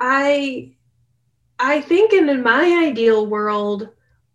I 0.00 0.72
I 1.58 1.80
think 1.80 2.12
in, 2.12 2.28
in 2.28 2.42
my 2.42 2.86
ideal 2.86 3.26
world, 3.26 3.88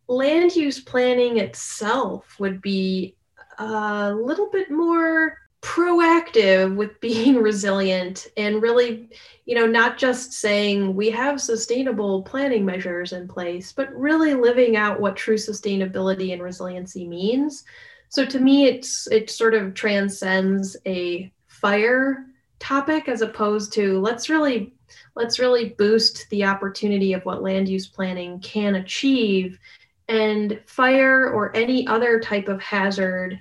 land 0.07 0.55
use 0.55 0.79
planning 0.79 1.37
itself 1.37 2.39
would 2.39 2.61
be 2.61 3.15
a 3.58 4.13
little 4.13 4.50
bit 4.50 4.71
more 4.71 5.37
proactive 5.61 6.75
with 6.75 7.00
being 7.01 7.37
resilient 7.37 8.27
and 8.36 8.61
really 8.63 9.09
you 9.45 9.54
know 9.55 9.68
not 9.68 9.97
just 9.97 10.34
saying 10.34 10.95
we 10.95 11.09
have 11.11 11.39
sustainable 11.39 12.23
planning 12.23 12.66
measures 12.66 13.14
in 13.14 13.28
place 13.28 13.71
but 13.71 13.93
really 13.93 14.34
living 14.34 14.75
out 14.75 15.00
what 15.00 15.16
true 15.16 15.36
sustainability 15.36 16.34
and 16.34 16.41
resiliency 16.41 17.07
means. 17.07 17.64
So 18.09 18.25
to 18.25 18.39
me 18.39 18.66
it's 18.66 19.07
it 19.07 19.30
sort 19.30 19.54
of 19.54 19.73
transcends 19.73 20.75
a 20.88 21.32
fire 21.48 22.25
topic 22.59 23.07
as 23.07 23.21
opposed 23.21 23.73
to 23.73 24.00
let's 24.00 24.30
really 24.30 24.73
let's 25.15 25.39
really 25.39 25.69
boost 25.69 26.29
the 26.29 26.43
opportunity 26.43 27.13
of 27.13 27.25
what 27.25 27.41
land 27.41 27.68
use 27.68 27.87
planning 27.87 28.39
can 28.39 28.75
achieve 28.75 29.59
and 30.07 30.59
fire 30.65 31.29
or 31.32 31.55
any 31.55 31.87
other 31.87 32.20
type 32.20 32.48
of 32.48 32.62
hazard 32.62 33.40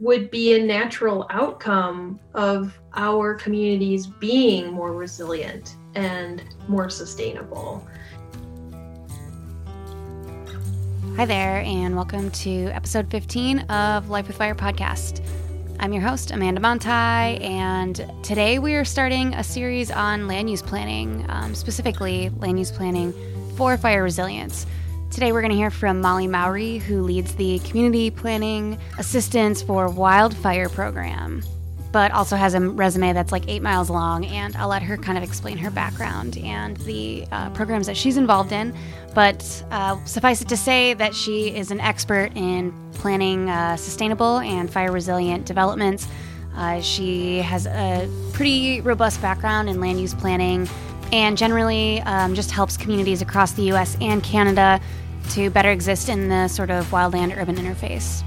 would 0.00 0.30
be 0.30 0.54
a 0.54 0.62
natural 0.62 1.26
outcome 1.30 2.20
of 2.34 2.78
our 2.94 3.34
communities 3.34 4.06
being 4.06 4.72
more 4.72 4.92
resilient 4.92 5.76
and 5.94 6.42
more 6.68 6.90
sustainable. 6.90 7.86
Hi 11.16 11.24
there, 11.24 11.60
and 11.60 11.94
welcome 11.94 12.30
to 12.32 12.66
episode 12.72 13.08
15 13.08 13.60
of 13.70 14.10
Life 14.10 14.26
with 14.26 14.36
Fire 14.36 14.54
podcast. 14.54 15.24
I'm 15.78 15.92
your 15.92 16.02
host, 16.02 16.30
Amanda 16.30 16.60
Monthei, 16.60 17.40
and 17.42 18.10
today 18.22 18.58
we 18.58 18.74
are 18.74 18.84
starting 18.84 19.34
a 19.34 19.44
series 19.44 19.90
on 19.90 20.28
land 20.28 20.48
use 20.48 20.62
planning, 20.62 21.26
um, 21.28 21.54
specifically 21.54 22.30
land 22.38 22.58
use 22.58 22.70
planning 22.70 23.12
for 23.56 23.76
fire 23.76 24.02
resilience. 24.02 24.66
Today, 25.10 25.30
we're 25.32 25.42
going 25.42 25.52
to 25.52 25.56
hear 25.56 25.70
from 25.70 26.00
Molly 26.00 26.26
Mowery, 26.26 26.78
who 26.78 27.02
leads 27.02 27.34
the 27.36 27.60
Community 27.60 28.10
Planning 28.10 28.78
Assistance 28.98 29.62
for 29.62 29.88
Wildfire 29.88 30.68
Program, 30.68 31.42
but 31.94 32.10
also 32.10 32.34
has 32.34 32.54
a 32.54 32.60
resume 32.60 33.12
that's 33.12 33.30
like 33.30 33.44
eight 33.46 33.62
miles 33.62 33.88
long. 33.88 34.24
And 34.24 34.56
I'll 34.56 34.66
let 34.66 34.82
her 34.82 34.96
kind 34.96 35.16
of 35.16 35.22
explain 35.22 35.56
her 35.58 35.70
background 35.70 36.36
and 36.38 36.76
the 36.78 37.24
uh, 37.30 37.50
programs 37.50 37.86
that 37.86 37.96
she's 37.96 38.16
involved 38.16 38.50
in. 38.50 38.74
But 39.14 39.64
uh, 39.70 40.04
suffice 40.04 40.42
it 40.42 40.48
to 40.48 40.56
say 40.56 40.94
that 40.94 41.14
she 41.14 41.54
is 41.54 41.70
an 41.70 41.78
expert 41.78 42.32
in 42.34 42.74
planning 42.94 43.48
uh, 43.48 43.76
sustainable 43.76 44.38
and 44.38 44.68
fire 44.68 44.90
resilient 44.90 45.46
developments. 45.46 46.08
Uh, 46.56 46.80
she 46.80 47.38
has 47.38 47.66
a 47.66 48.10
pretty 48.32 48.80
robust 48.80 49.22
background 49.22 49.68
in 49.68 49.78
land 49.78 50.00
use 50.00 50.14
planning 50.14 50.68
and 51.12 51.38
generally 51.38 52.00
um, 52.00 52.34
just 52.34 52.50
helps 52.50 52.76
communities 52.76 53.22
across 53.22 53.52
the 53.52 53.70
US 53.70 53.96
and 54.00 54.20
Canada 54.24 54.80
to 55.30 55.48
better 55.48 55.70
exist 55.70 56.08
in 56.08 56.28
the 56.28 56.48
sort 56.48 56.70
of 56.70 56.86
wildland 56.86 57.40
urban 57.40 57.54
interface. 57.54 58.24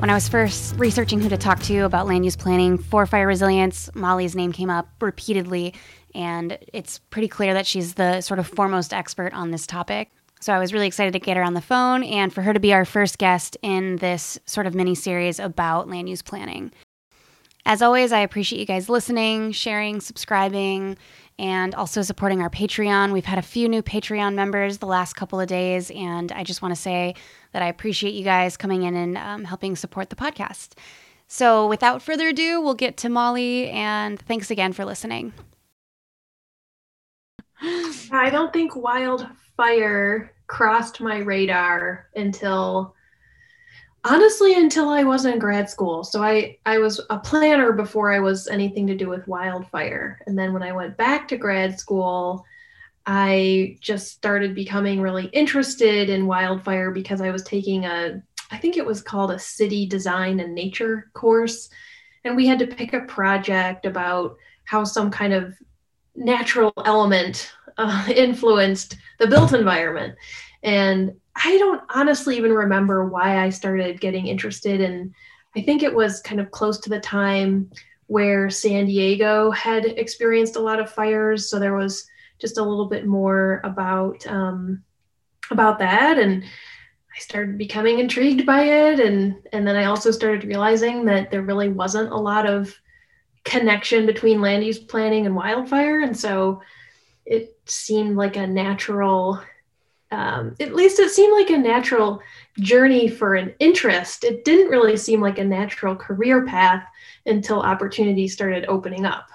When 0.00 0.08
I 0.08 0.14
was 0.14 0.30
first 0.30 0.76
researching 0.76 1.20
who 1.20 1.28
to 1.28 1.36
talk 1.36 1.60
to 1.64 1.80
about 1.80 2.06
land 2.06 2.24
use 2.24 2.34
planning 2.34 2.78
for 2.78 3.04
fire 3.04 3.26
resilience, 3.26 3.90
Molly's 3.94 4.34
name 4.34 4.50
came 4.50 4.70
up 4.70 4.88
repeatedly, 4.98 5.74
and 6.14 6.56
it's 6.72 7.00
pretty 7.10 7.28
clear 7.28 7.52
that 7.52 7.66
she's 7.66 7.92
the 7.94 8.22
sort 8.22 8.40
of 8.40 8.46
foremost 8.46 8.94
expert 8.94 9.34
on 9.34 9.50
this 9.50 9.66
topic. 9.66 10.10
So 10.40 10.54
I 10.54 10.58
was 10.58 10.72
really 10.72 10.86
excited 10.86 11.12
to 11.12 11.18
get 11.18 11.36
her 11.36 11.42
on 11.42 11.52
the 11.52 11.60
phone 11.60 12.02
and 12.02 12.32
for 12.32 12.40
her 12.40 12.54
to 12.54 12.60
be 12.60 12.72
our 12.72 12.86
first 12.86 13.18
guest 13.18 13.58
in 13.60 13.96
this 13.96 14.38
sort 14.46 14.66
of 14.66 14.74
mini 14.74 14.94
series 14.94 15.38
about 15.38 15.90
land 15.90 16.08
use 16.08 16.22
planning. 16.22 16.72
As 17.66 17.82
always, 17.82 18.10
I 18.10 18.20
appreciate 18.20 18.58
you 18.58 18.64
guys 18.64 18.88
listening, 18.88 19.52
sharing, 19.52 20.00
subscribing, 20.00 20.96
and 21.40 21.74
also 21.74 22.02
supporting 22.02 22.42
our 22.42 22.50
Patreon. 22.50 23.12
We've 23.12 23.24
had 23.24 23.38
a 23.38 23.42
few 23.42 23.66
new 23.66 23.82
Patreon 23.82 24.34
members 24.34 24.76
the 24.76 24.86
last 24.86 25.14
couple 25.14 25.40
of 25.40 25.48
days, 25.48 25.90
and 25.90 26.30
I 26.32 26.44
just 26.44 26.60
want 26.60 26.74
to 26.74 26.80
say 26.80 27.14
that 27.52 27.62
I 27.62 27.68
appreciate 27.68 28.12
you 28.12 28.22
guys 28.22 28.58
coming 28.58 28.82
in 28.82 28.94
and 28.94 29.16
um, 29.16 29.44
helping 29.44 29.74
support 29.74 30.10
the 30.10 30.16
podcast. 30.16 30.74
So, 31.28 31.66
without 31.66 32.02
further 32.02 32.28
ado, 32.28 32.60
we'll 32.60 32.74
get 32.74 32.98
to 32.98 33.08
Molly, 33.08 33.70
and 33.70 34.20
thanks 34.20 34.50
again 34.50 34.74
for 34.74 34.84
listening. 34.84 35.32
I 37.62 38.28
don't 38.30 38.52
think 38.52 38.76
wildfire 38.76 40.34
crossed 40.46 41.00
my 41.00 41.18
radar 41.18 42.08
until 42.16 42.94
honestly 44.04 44.54
until 44.54 44.88
i 44.88 45.02
was 45.02 45.24
in 45.24 45.38
grad 45.38 45.68
school. 45.68 46.04
So 46.04 46.22
i 46.22 46.56
i 46.66 46.78
was 46.78 47.00
a 47.10 47.18
planner 47.18 47.72
before 47.72 48.12
i 48.12 48.20
was 48.20 48.48
anything 48.48 48.86
to 48.86 48.96
do 48.96 49.08
with 49.08 49.28
wildfire. 49.28 50.20
And 50.26 50.38
then 50.38 50.52
when 50.52 50.62
i 50.62 50.72
went 50.72 50.96
back 50.96 51.28
to 51.28 51.36
grad 51.36 51.78
school 51.78 52.44
i 53.06 53.76
just 53.80 54.08
started 54.08 54.54
becoming 54.54 55.00
really 55.00 55.26
interested 55.26 56.10
in 56.10 56.26
wildfire 56.26 56.90
because 56.90 57.20
i 57.20 57.30
was 57.30 57.42
taking 57.42 57.86
a 57.86 58.22
i 58.50 58.56
think 58.56 58.76
it 58.76 58.84
was 58.86 59.02
called 59.02 59.30
a 59.30 59.38
city 59.38 59.86
design 59.86 60.40
and 60.40 60.54
nature 60.54 61.10
course. 61.14 61.70
And 62.24 62.36
we 62.36 62.46
had 62.46 62.58
to 62.58 62.66
pick 62.66 62.92
a 62.92 63.00
project 63.00 63.86
about 63.86 64.36
how 64.64 64.84
some 64.84 65.10
kind 65.10 65.32
of 65.32 65.54
natural 66.14 66.72
element 66.84 67.50
uh, 67.78 68.06
influenced 68.14 68.96
the 69.18 69.26
built 69.26 69.52
environment 69.52 70.14
and 70.62 71.14
I 71.36 71.56
don't 71.58 71.82
honestly 71.94 72.36
even 72.36 72.52
remember 72.52 73.08
why 73.08 73.42
I 73.42 73.50
started 73.50 74.00
getting 74.00 74.26
interested. 74.26 74.80
In. 74.80 75.14
I 75.56 75.62
think 75.62 75.82
it 75.82 75.94
was 75.94 76.20
kind 76.20 76.40
of 76.40 76.50
close 76.50 76.78
to 76.80 76.90
the 76.90 77.00
time 77.00 77.70
where 78.06 78.50
San 78.50 78.86
Diego 78.86 79.50
had 79.52 79.84
experienced 79.84 80.56
a 80.56 80.60
lot 80.60 80.80
of 80.80 80.90
fires, 80.90 81.48
so 81.48 81.58
there 81.58 81.76
was 81.76 82.06
just 82.40 82.58
a 82.58 82.62
little 82.62 82.86
bit 82.86 83.06
more 83.06 83.60
about 83.64 84.26
um, 84.26 84.82
about 85.50 85.78
that, 85.78 86.18
and 86.18 86.42
I 86.42 87.18
started 87.20 87.58
becoming 87.58 87.98
intrigued 87.98 88.44
by 88.44 88.62
it, 88.62 89.00
and 89.00 89.36
and 89.52 89.66
then 89.66 89.76
I 89.76 89.84
also 89.84 90.10
started 90.10 90.44
realizing 90.44 91.04
that 91.06 91.30
there 91.30 91.42
really 91.42 91.68
wasn't 91.68 92.12
a 92.12 92.16
lot 92.16 92.46
of 92.46 92.74
connection 93.44 94.06
between 94.06 94.40
land 94.40 94.64
use 94.64 94.78
planning 94.78 95.26
and 95.26 95.34
wildfire, 95.34 96.00
and 96.00 96.16
so 96.16 96.60
it 97.24 97.56
seemed 97.66 98.16
like 98.16 98.36
a 98.36 98.46
natural 98.46 99.40
um, 100.10 100.56
at 100.58 100.74
least 100.74 100.98
it 100.98 101.10
seemed 101.10 101.32
like 101.32 101.50
a 101.50 101.58
natural 101.58 102.20
journey 102.58 103.08
for 103.08 103.34
an 103.34 103.54
interest. 103.60 104.24
It 104.24 104.44
didn't 104.44 104.70
really 104.70 104.96
seem 104.96 105.20
like 105.20 105.38
a 105.38 105.44
natural 105.44 105.94
career 105.94 106.44
path 106.44 106.84
until 107.26 107.60
opportunities 107.60 108.32
started 108.32 108.64
opening 108.66 109.06
up. 109.06 109.28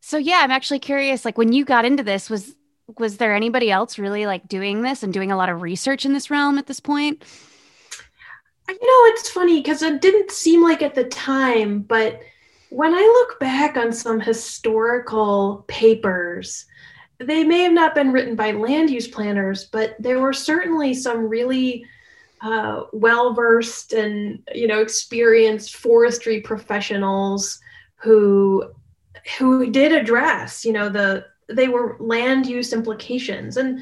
So 0.00 0.16
yeah, 0.16 0.40
I'm 0.42 0.50
actually 0.50 0.78
curious. 0.78 1.24
Like 1.24 1.36
when 1.36 1.52
you 1.52 1.64
got 1.64 1.84
into 1.84 2.02
this, 2.02 2.30
was 2.30 2.54
was 2.96 3.18
there 3.18 3.34
anybody 3.34 3.70
else 3.70 3.98
really 3.98 4.24
like 4.24 4.48
doing 4.48 4.80
this 4.80 5.02
and 5.02 5.12
doing 5.12 5.30
a 5.30 5.36
lot 5.36 5.50
of 5.50 5.60
research 5.60 6.06
in 6.06 6.14
this 6.14 6.30
realm 6.30 6.56
at 6.56 6.66
this 6.66 6.80
point? 6.80 7.22
You 8.66 8.74
know, 8.74 9.12
it's 9.12 9.28
funny 9.28 9.60
because 9.60 9.82
it 9.82 10.00
didn't 10.00 10.30
seem 10.30 10.62
like 10.62 10.80
at 10.80 10.94
the 10.94 11.04
time, 11.04 11.80
but 11.80 12.20
when 12.70 12.94
I 12.94 13.00
look 13.00 13.40
back 13.40 13.76
on 13.76 13.92
some 13.92 14.20
historical 14.20 15.64
papers 15.68 16.66
they 17.18 17.44
may 17.44 17.62
have 17.62 17.72
not 17.72 17.94
been 17.94 18.12
written 18.12 18.36
by 18.36 18.52
land 18.52 18.90
use 18.90 19.08
planners, 19.08 19.64
but 19.64 19.96
there 19.98 20.20
were 20.20 20.32
certainly 20.32 20.94
some 20.94 21.28
really 21.28 21.84
uh, 22.40 22.84
well 22.92 23.34
versed 23.34 23.92
and 23.92 24.42
you 24.54 24.68
know 24.68 24.80
experienced 24.80 25.76
forestry 25.76 26.40
professionals 26.40 27.58
who 27.96 28.70
who 29.36 29.68
did 29.70 29.90
address 29.90 30.64
you 30.64 30.72
know 30.72 30.88
the 30.88 31.26
they 31.48 31.68
were 31.68 31.96
land 31.98 32.46
use 32.46 32.72
implications. 32.72 33.56
And 33.56 33.80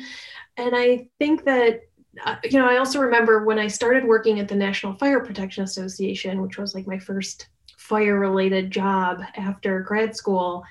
and 0.56 0.74
I 0.74 1.08
think 1.18 1.44
that 1.44 1.82
uh, 2.24 2.36
you 2.44 2.58
know 2.58 2.68
I 2.68 2.78
also 2.78 3.00
remember 3.00 3.44
when 3.44 3.58
I 3.58 3.66
started 3.66 4.04
working 4.04 4.40
at 4.40 4.48
the 4.48 4.54
National 4.54 4.94
Fire 4.94 5.20
Protection 5.20 5.64
Association, 5.64 6.40
which 6.40 6.58
was 6.58 6.74
like 6.74 6.86
my 6.86 6.98
first 6.98 7.48
fire 7.76 8.18
related 8.18 8.70
job 8.70 9.20
after 9.36 9.80
grad 9.80 10.16
school 10.16 10.64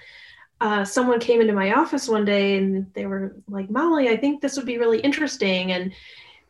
uh, 0.61 0.85
someone 0.85 1.19
came 1.19 1.41
into 1.41 1.53
my 1.53 1.73
office 1.73 2.07
one 2.07 2.25
day 2.25 2.57
and 2.57 2.91
they 2.93 3.05
were 3.05 3.35
like, 3.49 3.69
Molly, 3.69 4.09
I 4.09 4.17
think 4.17 4.41
this 4.41 4.55
would 4.55 4.66
be 4.66 4.78
really 4.78 4.99
interesting. 4.99 5.72
And 5.72 5.93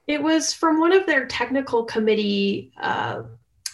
it 0.08 0.22
was 0.22 0.54
from 0.54 0.80
one 0.80 0.92
of 0.92 1.06
their 1.06 1.26
technical 1.26 1.84
committee, 1.84 2.72
uh, 2.80 3.24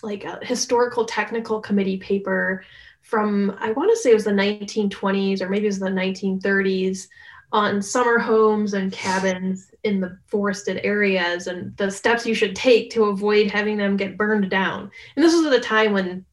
like 0.03 0.23
a 0.23 0.39
historical 0.43 1.05
technical 1.05 1.59
committee 1.59 1.97
paper 1.97 2.63
from, 3.01 3.57
I 3.59 3.71
want 3.71 3.91
to 3.91 3.97
say 3.97 4.11
it 4.11 4.15
was 4.15 4.23
the 4.23 4.31
1920s 4.31 5.41
or 5.41 5.49
maybe 5.49 5.65
it 5.65 5.69
was 5.69 5.79
the 5.79 5.87
1930s 5.87 7.07
on 7.51 7.81
summer 7.81 8.17
homes 8.17 8.73
and 8.73 8.93
cabins 8.93 9.71
in 9.83 9.99
the 9.99 10.17
forested 10.27 10.79
areas 10.83 11.47
and 11.47 11.75
the 11.75 11.91
steps 11.91 12.25
you 12.25 12.33
should 12.33 12.55
take 12.55 12.89
to 12.91 13.05
avoid 13.05 13.51
having 13.51 13.75
them 13.75 13.97
get 13.97 14.17
burned 14.17 14.49
down. 14.49 14.89
And 15.15 15.25
this 15.25 15.35
was 15.35 15.45
at 15.45 15.53
a 15.53 15.59
time 15.59 15.91
when 15.91 16.25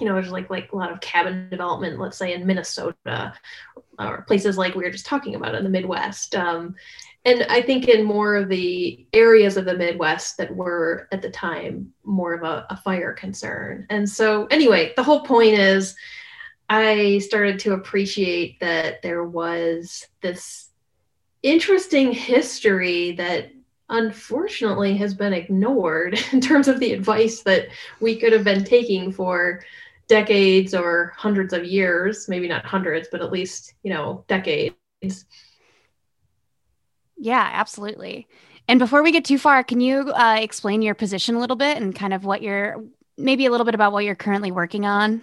you 0.00 0.06
know, 0.06 0.14
there's 0.14 0.30
like 0.30 0.50
like 0.50 0.72
a 0.72 0.76
lot 0.76 0.92
of 0.92 1.00
cabin 1.00 1.48
development, 1.48 1.98
let's 1.98 2.18
say 2.18 2.34
in 2.34 2.46
Minnesota 2.46 3.34
or 3.98 4.22
places 4.22 4.58
like 4.58 4.74
we 4.74 4.84
were 4.84 4.90
just 4.90 5.06
talking 5.06 5.34
about 5.34 5.54
in 5.54 5.64
the 5.64 5.70
Midwest. 5.70 6.34
Um, 6.34 6.74
and 7.24 7.44
I 7.48 7.60
think 7.60 7.88
in 7.88 8.04
more 8.04 8.36
of 8.36 8.48
the 8.48 9.04
areas 9.12 9.56
of 9.56 9.64
the 9.64 9.76
Midwest 9.76 10.36
that 10.36 10.54
were 10.54 11.08
at 11.10 11.22
the 11.22 11.30
time 11.30 11.92
more 12.04 12.34
of 12.34 12.44
a, 12.44 12.66
a 12.70 12.76
fire 12.76 13.12
concern. 13.12 13.86
And 13.90 14.08
so, 14.08 14.46
anyway, 14.46 14.92
the 14.96 15.02
whole 15.02 15.22
point 15.22 15.54
is 15.54 15.96
I 16.68 17.18
started 17.18 17.58
to 17.60 17.72
appreciate 17.72 18.60
that 18.60 19.02
there 19.02 19.24
was 19.24 20.06
this 20.20 20.70
interesting 21.42 22.12
history 22.12 23.12
that 23.12 23.50
unfortunately 23.88 24.96
has 24.96 25.14
been 25.14 25.32
ignored 25.32 26.18
in 26.32 26.40
terms 26.40 26.68
of 26.68 26.80
the 26.80 26.92
advice 26.92 27.42
that 27.42 27.68
we 28.00 28.16
could 28.16 28.32
have 28.32 28.44
been 28.44 28.64
taking 28.64 29.12
for 29.12 29.64
decades 30.08 30.74
or 30.74 31.12
hundreds 31.16 31.52
of 31.52 31.64
years 31.64 32.28
maybe 32.28 32.48
not 32.48 32.64
hundreds 32.64 33.08
but 33.10 33.20
at 33.20 33.32
least 33.32 33.74
you 33.82 33.92
know 33.92 34.24
decades 34.28 34.74
yeah 37.16 37.50
absolutely 37.52 38.26
and 38.68 38.78
before 38.78 39.02
we 39.02 39.12
get 39.12 39.24
too 39.24 39.38
far 39.38 39.64
can 39.64 39.80
you 39.80 40.10
uh, 40.12 40.36
explain 40.40 40.82
your 40.82 40.94
position 40.94 41.34
a 41.34 41.40
little 41.40 41.56
bit 41.56 41.76
and 41.76 41.94
kind 41.94 42.12
of 42.12 42.24
what 42.24 42.42
you're 42.42 42.82
maybe 43.18 43.46
a 43.46 43.50
little 43.50 43.66
bit 43.66 43.74
about 43.74 43.92
what 43.92 44.04
you're 44.04 44.14
currently 44.14 44.52
working 44.52 44.84
on 44.84 45.22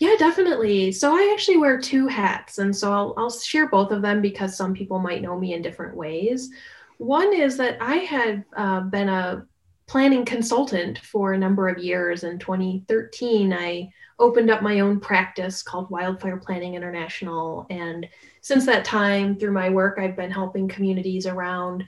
yeah, 0.00 0.16
definitely. 0.18 0.92
So 0.92 1.14
I 1.14 1.32
actually 1.32 1.56
wear 1.56 1.80
two 1.80 2.06
hats. 2.08 2.58
And 2.58 2.76
so 2.76 2.92
I'll, 2.92 3.14
I'll 3.16 3.30
share 3.30 3.68
both 3.68 3.90
of 3.90 4.02
them 4.02 4.20
because 4.20 4.56
some 4.56 4.74
people 4.74 4.98
might 4.98 5.22
know 5.22 5.38
me 5.38 5.54
in 5.54 5.62
different 5.62 5.96
ways. 5.96 6.50
One 6.98 7.32
is 7.32 7.56
that 7.56 7.78
I 7.80 7.96
had 7.96 8.44
uh, 8.56 8.80
been 8.80 9.08
a 9.08 9.46
planning 9.86 10.24
consultant 10.24 10.98
for 10.98 11.32
a 11.32 11.38
number 11.38 11.68
of 11.68 11.78
years. 11.78 12.24
In 12.24 12.38
2013, 12.38 13.52
I 13.52 13.90
opened 14.18 14.50
up 14.50 14.62
my 14.62 14.80
own 14.80 15.00
practice 15.00 15.62
called 15.62 15.90
Wildfire 15.90 16.38
Planning 16.38 16.74
International. 16.74 17.66
And 17.70 18.08
since 18.40 18.64
that 18.66 18.84
time, 18.84 19.38
through 19.38 19.52
my 19.52 19.68
work, 19.68 19.98
I've 19.98 20.16
been 20.16 20.30
helping 20.30 20.68
communities 20.68 21.26
around 21.26 21.84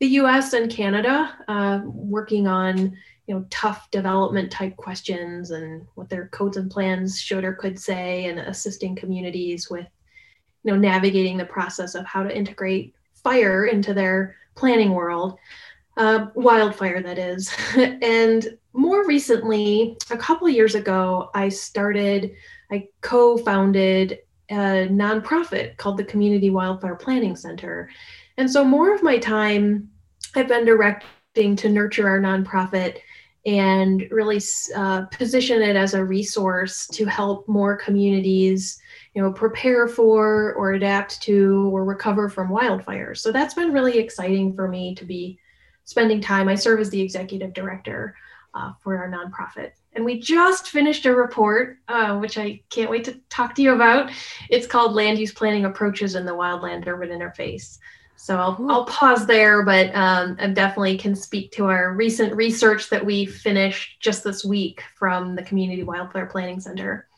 the 0.00 0.08
US 0.08 0.52
and 0.52 0.70
Canada, 0.70 1.34
uh, 1.48 1.80
working 1.84 2.46
on 2.46 2.96
you 3.26 3.34
know 3.34 3.46
tough 3.50 3.90
development 3.90 4.50
type 4.50 4.76
questions 4.76 5.50
and 5.50 5.86
what 5.94 6.08
their 6.08 6.28
codes 6.28 6.56
and 6.56 6.70
plans 6.70 7.20
should 7.20 7.44
or 7.44 7.54
could 7.54 7.78
say 7.78 8.26
and 8.26 8.38
assisting 8.38 8.94
communities 8.94 9.68
with 9.68 9.86
you 10.62 10.72
know 10.72 10.78
navigating 10.78 11.36
the 11.36 11.44
process 11.44 11.94
of 11.94 12.04
how 12.06 12.22
to 12.22 12.36
integrate 12.36 12.94
fire 13.14 13.66
into 13.66 13.92
their 13.92 14.36
planning 14.54 14.92
world 14.92 15.38
uh, 15.96 16.26
wildfire 16.34 17.02
that 17.02 17.18
is. 17.18 17.54
And 18.02 18.58
more 18.72 19.06
recently 19.06 19.96
a 20.10 20.16
couple 20.18 20.48
years 20.48 20.74
ago 20.74 21.30
i 21.34 21.48
started 21.48 22.34
i 22.70 22.86
co-founded 23.00 24.18
a 24.50 24.86
nonprofit 24.90 25.76
called 25.78 25.96
the 25.96 26.04
community 26.04 26.50
wildfire 26.50 26.94
planning 26.94 27.34
center. 27.34 27.90
And 28.36 28.48
so 28.50 28.62
more 28.64 28.94
of 28.94 29.02
my 29.02 29.18
time 29.18 29.90
i've 30.34 30.48
been 30.48 30.64
directing 30.64 31.56
to 31.56 31.68
nurture 31.68 32.08
our 32.08 32.20
nonprofit 32.20 32.98
and 33.46 34.06
really 34.10 34.40
uh, 34.74 35.02
position 35.06 35.62
it 35.62 35.76
as 35.76 35.94
a 35.94 36.04
resource 36.04 36.86
to 36.88 37.06
help 37.06 37.46
more 37.48 37.76
communities 37.76 38.80
you 39.14 39.22
know 39.22 39.32
prepare 39.32 39.88
for 39.88 40.52
or 40.54 40.72
adapt 40.72 41.22
to 41.22 41.70
or 41.72 41.84
recover 41.84 42.28
from 42.28 42.50
wildfires. 42.50 43.18
So 43.18 43.32
that's 43.32 43.54
been 43.54 43.72
really 43.72 43.98
exciting 43.98 44.54
for 44.54 44.68
me 44.68 44.94
to 44.96 45.04
be 45.06 45.38
spending 45.86 46.20
time. 46.20 46.48
I 46.48 46.54
serve 46.54 46.80
as 46.80 46.90
the 46.90 47.00
executive 47.00 47.54
director 47.54 48.14
uh, 48.52 48.72
for 48.82 48.98
our 48.98 49.10
nonprofit. 49.10 49.72
And 49.94 50.04
we 50.04 50.20
just 50.20 50.68
finished 50.68 51.06
a 51.06 51.14
report 51.14 51.78
uh, 51.88 52.18
which 52.18 52.36
i 52.36 52.60
can't 52.68 52.90
wait 52.90 53.04
to 53.04 53.18
talk 53.30 53.54
to 53.54 53.62
you 53.62 53.72
about. 53.72 54.10
It's 54.50 54.66
called 54.66 54.94
land 54.94 55.18
use 55.18 55.32
planning 55.32 55.64
approaches 55.64 56.14
in 56.14 56.26
the 56.26 56.32
wildland 56.32 56.86
urban 56.86 57.08
interface. 57.08 57.78
So 58.16 58.38
I'll, 58.38 58.66
I'll 58.68 58.84
pause 58.86 59.26
there, 59.26 59.62
but 59.62 59.94
um, 59.94 60.36
I 60.40 60.48
definitely 60.48 60.96
can 60.96 61.14
speak 61.14 61.52
to 61.52 61.66
our 61.66 61.92
recent 61.92 62.34
research 62.34 62.88
that 62.88 63.04
we 63.04 63.26
finished 63.26 64.00
just 64.00 64.24
this 64.24 64.44
week 64.44 64.82
from 64.94 65.36
the 65.36 65.42
Community 65.42 65.82
Wildfire 65.82 66.26
Planning 66.26 66.60
Center. 66.60 67.08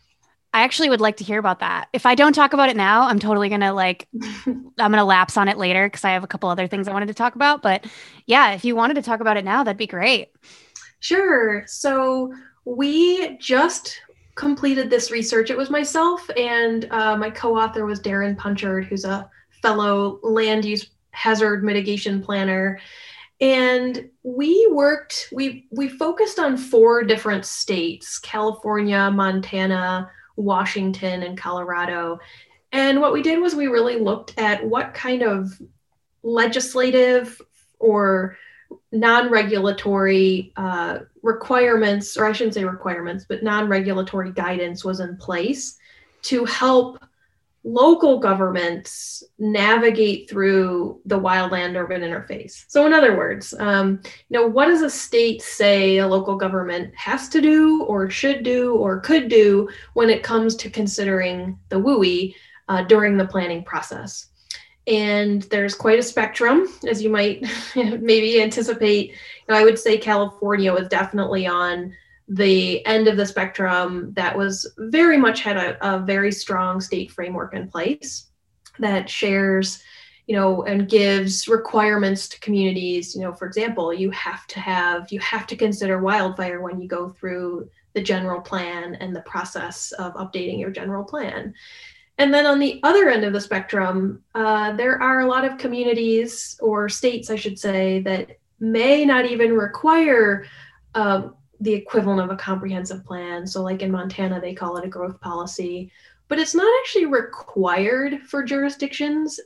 I 0.54 0.62
actually 0.62 0.88
would 0.88 1.00
like 1.00 1.18
to 1.18 1.24
hear 1.24 1.38
about 1.38 1.60
that. 1.60 1.88
If 1.92 2.06
I 2.06 2.14
don't 2.14 2.32
talk 2.32 2.52
about 2.52 2.70
it 2.70 2.76
now, 2.76 3.02
I'm 3.02 3.18
totally 3.18 3.48
going 3.48 3.60
to 3.60 3.72
like, 3.72 4.08
I'm 4.46 4.72
going 4.76 4.92
to 4.92 5.04
lapse 5.04 5.36
on 5.36 5.48
it 5.48 5.58
later 5.58 5.86
because 5.86 6.04
I 6.04 6.10
have 6.10 6.24
a 6.24 6.26
couple 6.26 6.48
other 6.48 6.66
things 6.66 6.88
I 6.88 6.92
wanted 6.92 7.08
to 7.08 7.14
talk 7.14 7.34
about. 7.34 7.62
But 7.62 7.86
yeah, 8.26 8.52
if 8.52 8.64
you 8.64 8.74
wanted 8.74 8.94
to 8.94 9.02
talk 9.02 9.20
about 9.20 9.36
it 9.36 9.44
now, 9.44 9.62
that'd 9.62 9.76
be 9.76 9.86
great. 9.86 10.32
Sure. 11.00 11.64
So 11.66 12.32
we 12.64 13.36
just 13.38 14.00
completed 14.34 14.88
this 14.88 15.10
research. 15.10 15.50
It 15.50 15.58
was 15.58 15.70
myself 15.70 16.28
and 16.36 16.86
uh, 16.90 17.16
my 17.16 17.30
co 17.30 17.58
author 17.58 17.84
was 17.84 18.00
Darrin 18.00 18.36
Punchard, 18.36 18.86
who's 18.86 19.04
a 19.04 19.28
fellow 19.62 20.18
land 20.22 20.64
use 20.64 20.90
hazard 21.10 21.64
mitigation 21.64 22.22
planner 22.22 22.78
and 23.40 24.08
we 24.22 24.68
worked 24.72 25.28
we 25.32 25.66
we 25.70 25.88
focused 25.88 26.38
on 26.38 26.56
four 26.56 27.02
different 27.02 27.44
states 27.44 28.18
california 28.18 29.10
montana 29.10 30.08
washington 30.38 31.22
and 31.24 31.36
colorado. 31.36 32.18
And 32.72 33.00
what 33.00 33.12
we 33.12 33.22
did 33.22 33.40
was 33.40 33.54
we 33.54 33.66
really 33.66 33.98
looked 33.98 34.38
at 34.38 34.64
what 34.64 34.94
kind 34.94 35.22
of 35.22 35.60
legislative 36.22 37.40
or 37.78 38.36
non-regulatory 38.92 40.52
uh, 40.56 40.98
requirements 41.22 42.16
or 42.16 42.26
i 42.26 42.32
shouldn't 42.32 42.54
say 42.54 42.64
requirements 42.64 43.24
but 43.28 43.42
non-regulatory 43.42 44.30
guidance 44.32 44.84
was 44.84 45.00
in 45.00 45.16
place 45.16 45.78
to 46.22 46.44
help 46.44 47.02
local 47.64 48.18
governments 48.18 49.22
navigate 49.38 50.28
through 50.30 51.00
the 51.06 51.18
wildland 51.18 51.76
urban 51.76 52.02
interface. 52.02 52.64
So, 52.68 52.86
in 52.86 52.92
other 52.92 53.16
words, 53.16 53.52
um, 53.58 54.00
you 54.28 54.38
know, 54.38 54.46
what 54.46 54.66
does 54.66 54.82
a 54.82 54.90
state 54.90 55.42
say 55.42 55.98
a 55.98 56.06
local 56.06 56.36
government 56.36 56.94
has 56.94 57.28
to 57.30 57.40
do, 57.40 57.82
or 57.84 58.08
should 58.10 58.42
do, 58.42 58.74
or 58.76 59.00
could 59.00 59.28
do 59.28 59.68
when 59.94 60.10
it 60.10 60.22
comes 60.22 60.54
to 60.56 60.70
considering 60.70 61.58
the 61.68 61.76
WUI 61.76 62.34
uh, 62.68 62.82
during 62.82 63.16
the 63.16 63.26
planning 63.26 63.64
process? 63.64 64.26
And 64.86 65.42
there's 65.44 65.74
quite 65.74 65.98
a 65.98 66.02
spectrum, 66.02 66.66
as 66.88 67.02
you 67.02 67.10
might 67.10 67.44
maybe 67.76 68.40
anticipate. 68.40 69.10
You 69.10 69.14
know, 69.48 69.56
I 69.56 69.64
would 69.64 69.78
say 69.78 69.98
California 69.98 70.72
was 70.72 70.88
definitely 70.88 71.46
on 71.46 71.92
the 72.28 72.84
end 72.84 73.08
of 73.08 73.16
the 73.16 73.24
spectrum 73.24 74.12
that 74.14 74.36
was 74.36 74.70
very 74.76 75.16
much 75.16 75.40
had 75.40 75.56
a, 75.56 75.94
a 75.94 75.98
very 76.00 76.30
strong 76.30 76.80
state 76.80 77.10
framework 77.10 77.54
in 77.54 77.68
place 77.68 78.26
that 78.78 79.08
shares 79.08 79.82
you 80.26 80.36
know 80.36 80.62
and 80.64 80.90
gives 80.90 81.48
requirements 81.48 82.28
to 82.28 82.40
communities. 82.40 83.14
You 83.14 83.22
know 83.22 83.32
for 83.32 83.46
example 83.46 83.94
you 83.94 84.10
have 84.10 84.46
to 84.48 84.60
have 84.60 85.10
you 85.10 85.18
have 85.20 85.46
to 85.46 85.56
consider 85.56 86.00
wildfire 86.00 86.60
when 86.60 86.80
you 86.80 86.86
go 86.86 87.08
through 87.08 87.70
the 87.94 88.02
general 88.02 88.42
plan 88.42 88.94
and 88.96 89.16
the 89.16 89.22
process 89.22 89.92
of 89.92 90.12
updating 90.14 90.60
your 90.60 90.70
general 90.70 91.04
plan. 91.04 91.54
And 92.18 92.34
then 92.34 92.46
on 92.46 92.58
the 92.58 92.80
other 92.82 93.08
end 93.08 93.24
of 93.24 93.32
the 93.32 93.40
spectrum 93.40 94.22
uh, 94.34 94.72
there 94.72 95.00
are 95.00 95.20
a 95.20 95.26
lot 95.26 95.46
of 95.46 95.56
communities 95.56 96.58
or 96.60 96.90
states 96.90 97.30
i 97.30 97.36
should 97.36 97.58
say 97.58 98.00
that 98.02 98.38
may 98.60 99.04
not 99.04 99.24
even 99.24 99.54
require 99.54 100.44
uh, 100.94 101.28
the 101.60 101.74
equivalent 101.74 102.20
of 102.20 102.30
a 102.30 102.40
comprehensive 102.40 103.04
plan. 103.04 103.46
So, 103.46 103.62
like 103.62 103.82
in 103.82 103.90
Montana, 103.90 104.40
they 104.40 104.54
call 104.54 104.76
it 104.76 104.84
a 104.84 104.88
growth 104.88 105.20
policy, 105.20 105.90
but 106.28 106.38
it's 106.38 106.54
not 106.54 106.70
actually 106.80 107.06
required 107.06 108.22
for 108.22 108.42
jurisdictions. 108.42 109.40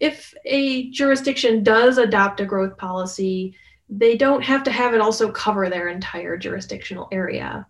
If 0.00 0.34
a 0.44 0.90
jurisdiction 0.90 1.62
does 1.62 1.98
adopt 1.98 2.40
a 2.40 2.46
growth 2.46 2.76
policy, 2.76 3.54
they 3.88 4.16
don't 4.16 4.42
have 4.42 4.62
to 4.64 4.70
have 4.70 4.94
it 4.94 5.00
also 5.00 5.30
cover 5.30 5.68
their 5.68 5.88
entire 5.88 6.36
jurisdictional 6.36 7.08
area. 7.12 7.66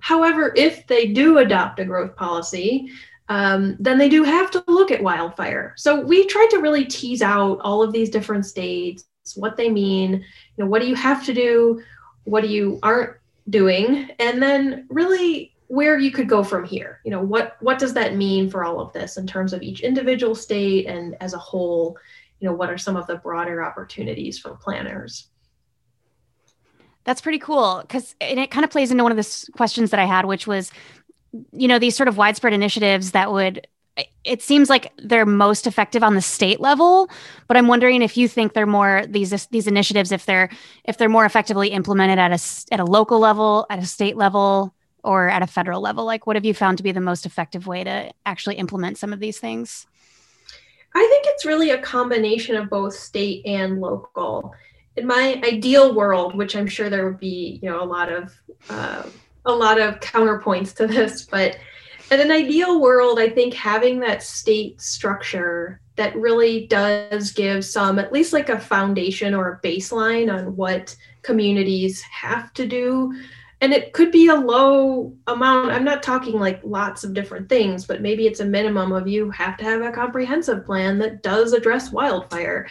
However, 0.00 0.52
if 0.56 0.86
they 0.86 1.06
do 1.08 1.38
adopt 1.38 1.80
a 1.80 1.84
growth 1.84 2.14
policy, 2.16 2.90
um, 3.28 3.76
then 3.80 3.96
they 3.96 4.08
do 4.08 4.22
have 4.22 4.50
to 4.50 4.62
look 4.66 4.90
at 4.90 5.02
wildfire. 5.02 5.72
So 5.76 6.00
we 6.00 6.26
tried 6.26 6.50
to 6.50 6.58
really 6.58 6.84
tease 6.84 7.22
out 7.22 7.58
all 7.60 7.82
of 7.82 7.92
these 7.92 8.10
different 8.10 8.44
states, 8.44 9.06
what 9.34 9.56
they 9.56 9.70
mean, 9.70 10.12
you 10.12 10.64
know, 10.64 10.66
what 10.66 10.82
do 10.82 10.88
you 10.88 10.94
have 10.94 11.24
to 11.24 11.32
do, 11.32 11.80
what 12.24 12.42
do 12.42 12.48
you 12.48 12.78
aren't 12.82 13.16
doing 13.48 14.10
and 14.18 14.42
then 14.42 14.86
really 14.88 15.54
where 15.68 15.98
you 15.98 16.10
could 16.10 16.28
go 16.28 16.44
from 16.44 16.64
here. 16.64 17.00
You 17.04 17.10
know 17.10 17.22
what 17.22 17.56
what 17.60 17.78
does 17.78 17.94
that 17.94 18.16
mean 18.16 18.50
for 18.50 18.64
all 18.64 18.80
of 18.80 18.92
this 18.92 19.16
in 19.16 19.26
terms 19.26 19.52
of 19.52 19.62
each 19.62 19.80
individual 19.80 20.34
state 20.34 20.86
and 20.86 21.16
as 21.20 21.34
a 21.34 21.38
whole? 21.38 21.96
You 22.40 22.48
know 22.48 22.54
what 22.54 22.70
are 22.70 22.78
some 22.78 22.96
of 22.96 23.06
the 23.06 23.16
broader 23.16 23.62
opportunities 23.62 24.38
for 24.38 24.54
planners? 24.56 25.28
That's 27.04 27.20
pretty 27.20 27.38
cool 27.38 27.80
because 27.82 28.14
and 28.20 28.38
it 28.38 28.50
kind 28.50 28.64
of 28.64 28.70
plays 28.70 28.90
into 28.90 29.02
one 29.02 29.12
of 29.12 29.18
the 29.18 29.46
questions 29.52 29.90
that 29.90 30.00
i 30.00 30.06
had 30.06 30.24
which 30.24 30.46
was 30.46 30.72
you 31.52 31.68
know 31.68 31.78
these 31.78 31.94
sort 31.94 32.08
of 32.08 32.16
widespread 32.16 32.54
initiatives 32.54 33.10
that 33.10 33.30
would 33.30 33.66
it 34.24 34.42
seems 34.42 34.68
like 34.68 34.92
they're 34.98 35.26
most 35.26 35.66
effective 35.66 36.02
on 36.02 36.14
the 36.14 36.20
state 36.20 36.58
level 36.58 37.08
but 37.46 37.56
i'm 37.56 37.68
wondering 37.68 38.02
if 38.02 38.16
you 38.16 38.26
think 38.26 38.52
they're 38.52 38.66
more 38.66 39.04
these 39.06 39.46
these 39.46 39.68
initiatives 39.68 40.10
if 40.10 40.26
they're 40.26 40.48
if 40.84 40.98
they're 40.98 41.08
more 41.08 41.24
effectively 41.24 41.68
implemented 41.68 42.18
at 42.18 42.32
a 42.32 42.74
at 42.74 42.80
a 42.80 42.84
local 42.84 43.20
level 43.20 43.66
at 43.70 43.78
a 43.78 43.86
state 43.86 44.16
level 44.16 44.74
or 45.04 45.28
at 45.28 45.42
a 45.42 45.46
federal 45.46 45.80
level? 45.80 46.04
Like 46.04 46.26
what 46.26 46.36
have 46.36 46.44
you 46.44 46.54
found 46.54 46.78
to 46.78 46.82
be 46.82 46.90
the 46.90 47.00
most 47.00 47.26
effective 47.26 47.66
way 47.66 47.84
to 47.84 48.12
actually 48.26 48.56
implement 48.56 48.98
some 48.98 49.12
of 49.12 49.20
these 49.20 49.38
things? 49.38 49.86
I 50.94 51.06
think 51.10 51.26
it's 51.28 51.44
really 51.44 51.70
a 51.70 51.78
combination 51.78 52.56
of 52.56 52.70
both 52.70 52.94
state 52.94 53.44
and 53.46 53.80
local. 53.80 54.54
In 54.96 55.06
my 55.06 55.40
ideal 55.44 55.92
world 55.92 56.36
which 56.36 56.54
i'm 56.54 56.68
sure 56.68 56.88
there 56.88 57.04
would 57.04 57.18
be 57.18 57.58
you 57.60 57.68
know 57.68 57.82
a 57.82 57.84
lot 57.84 58.12
of 58.12 58.32
uh, 58.70 59.02
a 59.44 59.52
lot 59.52 59.80
of 59.80 59.98
counterpoints 59.98 60.72
to 60.76 60.86
this 60.86 61.22
but 61.22 61.56
in 62.10 62.20
an 62.20 62.30
ideal 62.30 62.80
world, 62.80 63.18
I 63.18 63.28
think 63.28 63.54
having 63.54 64.00
that 64.00 64.22
state 64.22 64.80
structure 64.80 65.80
that 65.96 66.16
really 66.16 66.66
does 66.66 67.32
give 67.32 67.64
some, 67.64 67.98
at 67.98 68.12
least 68.12 68.32
like 68.32 68.48
a 68.48 68.58
foundation 68.58 69.34
or 69.34 69.52
a 69.52 69.66
baseline 69.66 70.32
on 70.32 70.56
what 70.56 70.94
communities 71.22 72.02
have 72.02 72.52
to 72.54 72.66
do. 72.66 73.14
And 73.60 73.72
it 73.72 73.92
could 73.92 74.10
be 74.10 74.26
a 74.26 74.34
low 74.34 75.14
amount. 75.26 75.70
I'm 75.70 75.84
not 75.84 76.02
talking 76.02 76.38
like 76.38 76.60
lots 76.64 77.04
of 77.04 77.14
different 77.14 77.48
things, 77.48 77.86
but 77.86 78.02
maybe 78.02 78.26
it's 78.26 78.40
a 78.40 78.44
minimum 78.44 78.92
of 78.92 79.08
you 79.08 79.30
have 79.30 79.56
to 79.58 79.64
have 79.64 79.80
a 79.80 79.92
comprehensive 79.92 80.66
plan 80.66 80.98
that 80.98 81.22
does 81.22 81.52
address 81.52 81.90
wildfire. 81.90 82.68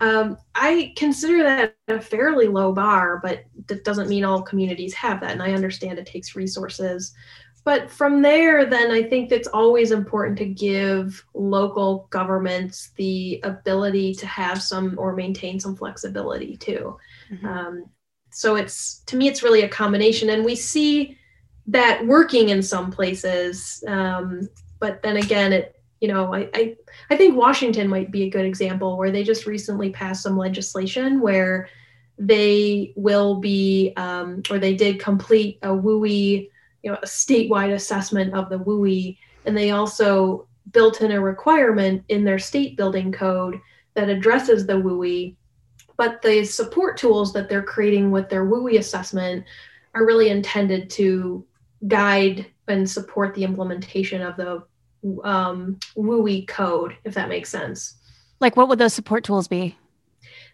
Um, 0.00 0.36
I 0.54 0.92
consider 0.96 1.42
that 1.44 1.76
a 1.88 2.00
fairly 2.00 2.48
low 2.48 2.72
bar, 2.72 3.20
but 3.22 3.44
that 3.68 3.84
doesn't 3.84 4.08
mean 4.08 4.24
all 4.24 4.42
communities 4.42 4.92
have 4.94 5.20
that. 5.20 5.30
And 5.30 5.42
I 5.42 5.52
understand 5.52 5.98
it 5.98 6.06
takes 6.06 6.36
resources 6.36 7.14
but 7.64 7.90
from 7.90 8.22
there 8.22 8.64
then 8.66 8.90
i 8.90 9.02
think 9.02 9.32
it's 9.32 9.48
always 9.48 9.90
important 9.90 10.38
to 10.38 10.44
give 10.44 11.24
local 11.34 12.06
governments 12.10 12.90
the 12.96 13.40
ability 13.42 14.14
to 14.14 14.26
have 14.26 14.62
some 14.62 14.94
or 14.98 15.14
maintain 15.14 15.58
some 15.58 15.74
flexibility 15.74 16.56
too 16.56 16.96
mm-hmm. 17.30 17.46
um, 17.46 17.84
so 18.30 18.56
it's 18.56 19.00
to 19.06 19.16
me 19.16 19.28
it's 19.28 19.42
really 19.42 19.62
a 19.62 19.68
combination 19.68 20.30
and 20.30 20.44
we 20.44 20.54
see 20.54 21.18
that 21.66 22.06
working 22.06 22.50
in 22.50 22.62
some 22.62 22.90
places 22.90 23.82
um, 23.88 24.48
but 24.78 25.02
then 25.02 25.16
again 25.16 25.52
it 25.52 25.80
you 26.00 26.08
know 26.08 26.34
I, 26.34 26.50
I 26.52 26.76
i 27.10 27.16
think 27.16 27.36
washington 27.36 27.88
might 27.88 28.10
be 28.10 28.24
a 28.24 28.30
good 28.30 28.44
example 28.44 28.98
where 28.98 29.10
they 29.10 29.24
just 29.24 29.46
recently 29.46 29.90
passed 29.90 30.22
some 30.22 30.36
legislation 30.36 31.20
where 31.20 31.68
they 32.18 32.92
will 32.96 33.36
be 33.36 33.92
um, 33.96 34.42
or 34.50 34.58
they 34.58 34.74
did 34.74 35.00
complete 35.00 35.58
a 35.62 35.68
WUI 35.68 36.48
you 36.84 36.90
know 36.90 36.98
a 37.02 37.06
statewide 37.06 37.74
assessment 37.74 38.34
of 38.34 38.50
the 38.50 38.58
WUI, 38.58 39.16
and 39.46 39.56
they 39.56 39.70
also 39.70 40.46
built 40.72 41.00
in 41.00 41.12
a 41.12 41.20
requirement 41.20 42.04
in 42.08 42.24
their 42.24 42.38
state 42.38 42.76
building 42.76 43.10
code 43.10 43.58
that 43.94 44.10
addresses 44.10 44.66
the 44.66 44.74
WUI. 44.74 45.34
But 45.96 46.20
the 46.22 46.44
support 46.44 46.96
tools 46.98 47.32
that 47.32 47.48
they're 47.48 47.62
creating 47.62 48.10
with 48.10 48.28
their 48.28 48.44
WUI 48.44 48.78
assessment 48.78 49.44
are 49.94 50.04
really 50.04 50.28
intended 50.28 50.90
to 50.90 51.44
guide 51.88 52.46
and 52.68 52.88
support 52.88 53.34
the 53.34 53.44
implementation 53.44 54.20
of 54.20 54.36
the 54.36 54.62
um, 55.22 55.78
WUI 55.96 56.46
code, 56.46 56.96
if 57.04 57.14
that 57.14 57.28
makes 57.28 57.48
sense. 57.48 57.96
Like, 58.40 58.56
what 58.56 58.68
would 58.68 58.78
those 58.78 58.94
support 58.94 59.24
tools 59.24 59.48
be? 59.48 59.76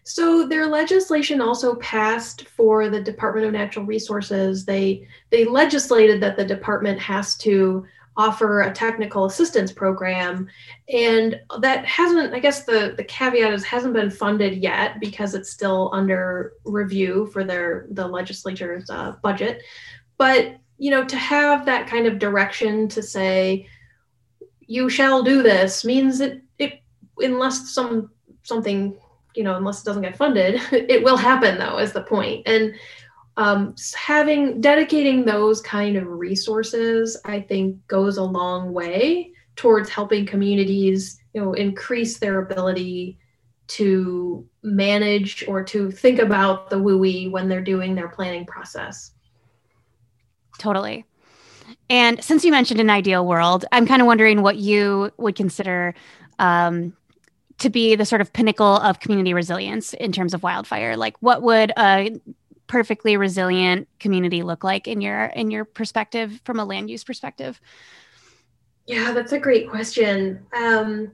So 0.03 0.47
their 0.47 0.67
legislation 0.67 1.41
also 1.41 1.75
passed 1.75 2.47
for 2.47 2.89
the 2.89 3.01
Department 3.01 3.45
of 3.45 3.53
Natural 3.53 3.85
Resources. 3.85 4.65
They 4.65 5.07
they 5.29 5.45
legislated 5.45 6.21
that 6.21 6.37
the 6.37 6.45
department 6.45 6.99
has 6.99 7.37
to 7.37 7.85
offer 8.17 8.61
a 8.61 8.73
technical 8.73 9.25
assistance 9.25 9.71
program 9.71 10.47
and 10.93 11.39
that 11.59 11.85
hasn't 11.85 12.33
i 12.33 12.39
guess 12.39 12.65
the 12.65 12.93
the 12.97 13.03
caveat 13.05 13.53
is 13.53 13.63
hasn't 13.63 13.93
been 13.93 14.09
funded 14.09 14.61
yet 14.61 14.99
because 14.99 15.33
it's 15.33 15.49
still 15.49 15.89
under 15.93 16.53
review 16.65 17.29
for 17.31 17.45
their 17.45 17.87
the 17.91 18.05
legislature's 18.05 18.89
uh, 18.89 19.15
budget 19.23 19.63
but 20.17 20.57
you 20.77 20.91
know 20.91 21.05
to 21.05 21.15
have 21.15 21.65
that 21.65 21.87
kind 21.87 22.05
of 22.05 22.19
direction 22.19 22.87
to 22.89 23.01
say 23.01 23.65
you 24.67 24.89
shall 24.89 25.23
do 25.23 25.41
this 25.41 25.85
means 25.85 26.17
that 26.17 26.41
it 26.59 26.81
unless 27.19 27.73
some 27.73 28.11
something 28.43 28.97
you 29.35 29.43
know, 29.43 29.55
unless 29.55 29.81
it 29.81 29.85
doesn't 29.85 30.01
get 30.01 30.17
funded, 30.17 30.61
it 30.71 31.03
will 31.03 31.17
happen 31.17 31.57
though, 31.57 31.77
is 31.77 31.93
the 31.93 32.01
point. 32.01 32.47
And 32.47 32.73
um, 33.37 33.75
having 33.95 34.59
dedicating 34.61 35.25
those 35.25 35.61
kind 35.61 35.95
of 35.95 36.07
resources, 36.07 37.17
I 37.25 37.41
think, 37.41 37.85
goes 37.87 38.17
a 38.17 38.23
long 38.23 38.73
way 38.73 39.31
towards 39.55 39.89
helping 39.89 40.25
communities, 40.25 41.21
you 41.33 41.41
know, 41.41 41.53
increase 41.53 42.19
their 42.19 42.41
ability 42.41 43.17
to 43.67 44.45
manage 44.63 45.45
or 45.47 45.63
to 45.63 45.91
think 45.91 46.19
about 46.19 46.69
the 46.69 46.75
WUI 46.75 47.31
when 47.31 47.47
they're 47.47 47.61
doing 47.61 47.95
their 47.95 48.09
planning 48.09 48.45
process. 48.45 49.11
Totally. 50.57 51.05
And 51.89 52.21
since 52.23 52.43
you 52.43 52.51
mentioned 52.51 52.81
an 52.81 52.89
ideal 52.89 53.25
world, 53.25 53.65
I'm 53.71 53.87
kind 53.87 54.01
of 54.01 54.07
wondering 54.07 54.41
what 54.41 54.57
you 54.57 55.11
would 55.17 55.35
consider 55.35 55.93
um, 56.39 56.93
to 57.61 57.69
be 57.69 57.95
the 57.95 58.05
sort 58.05 58.21
of 58.21 58.33
pinnacle 58.33 58.77
of 58.77 58.99
community 58.99 59.33
resilience 59.33 59.93
in 59.93 60.11
terms 60.11 60.33
of 60.33 60.43
wildfire? 60.43 60.97
Like, 60.97 61.15
what 61.21 61.41
would 61.41 61.71
a 61.77 62.19
perfectly 62.67 63.17
resilient 63.17 63.87
community 63.99 64.43
look 64.43 64.63
like 64.63 64.87
in 64.87 65.01
your 65.01 65.25
in 65.25 65.51
your 65.51 65.65
perspective 65.65 66.41
from 66.45 66.59
a 66.59 66.65
land 66.65 66.89
use 66.89 67.03
perspective? 67.03 67.59
Yeah, 68.87 69.11
that's 69.11 69.31
a 69.31 69.39
great 69.39 69.69
question. 69.69 70.45
Um, 70.53 71.11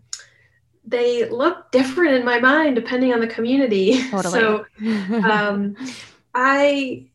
they 0.85 1.29
look 1.29 1.71
different 1.71 2.13
in 2.13 2.23
my 2.23 2.39
mind 2.39 2.75
depending 2.75 3.13
on 3.13 3.19
the 3.19 3.27
community. 3.27 4.01
Totally. 4.09 4.39
So, 4.39 4.65
um, 5.23 5.75
I 6.33 7.07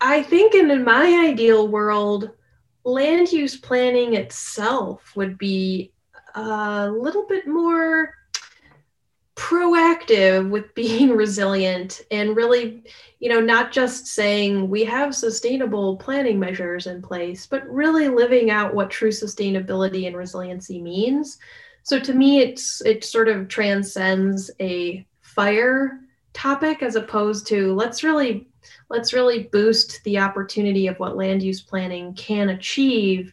I 0.00 0.22
think 0.22 0.54
in, 0.54 0.70
in 0.70 0.84
my 0.84 1.28
ideal 1.30 1.66
world, 1.66 2.30
land 2.84 3.32
use 3.32 3.56
planning 3.56 4.14
itself 4.14 5.16
would 5.16 5.38
be 5.38 5.92
a 6.34 6.90
little 6.90 7.26
bit 7.26 7.46
more 7.46 8.14
proactive 9.44 10.48
with 10.48 10.74
being 10.74 11.10
resilient 11.16 12.00
and 12.10 12.34
really 12.34 12.82
you 13.18 13.28
know 13.28 13.40
not 13.40 13.72
just 13.72 14.06
saying 14.06 14.70
we 14.70 14.84
have 14.84 15.14
sustainable 15.14 15.96
planning 15.98 16.40
measures 16.40 16.86
in 16.86 17.02
place 17.02 17.46
but 17.46 17.68
really 17.68 18.08
living 18.08 18.50
out 18.50 18.74
what 18.74 18.90
true 18.90 19.10
sustainability 19.10 20.06
and 20.06 20.16
resiliency 20.16 20.80
means. 20.80 21.38
So 21.82 22.00
to 22.00 22.14
me 22.14 22.40
it's 22.40 22.80
it 22.82 23.04
sort 23.04 23.28
of 23.28 23.48
transcends 23.48 24.50
a 24.60 25.06
fire 25.20 26.00
topic 26.32 26.82
as 26.82 26.96
opposed 26.96 27.46
to 27.48 27.74
let's 27.74 28.02
really 28.02 28.48
let's 28.88 29.12
really 29.12 29.42
boost 29.52 30.02
the 30.04 30.18
opportunity 30.18 30.86
of 30.86 30.98
what 30.98 31.18
land 31.18 31.42
use 31.42 31.60
planning 31.60 32.14
can 32.14 32.48
achieve. 32.48 33.32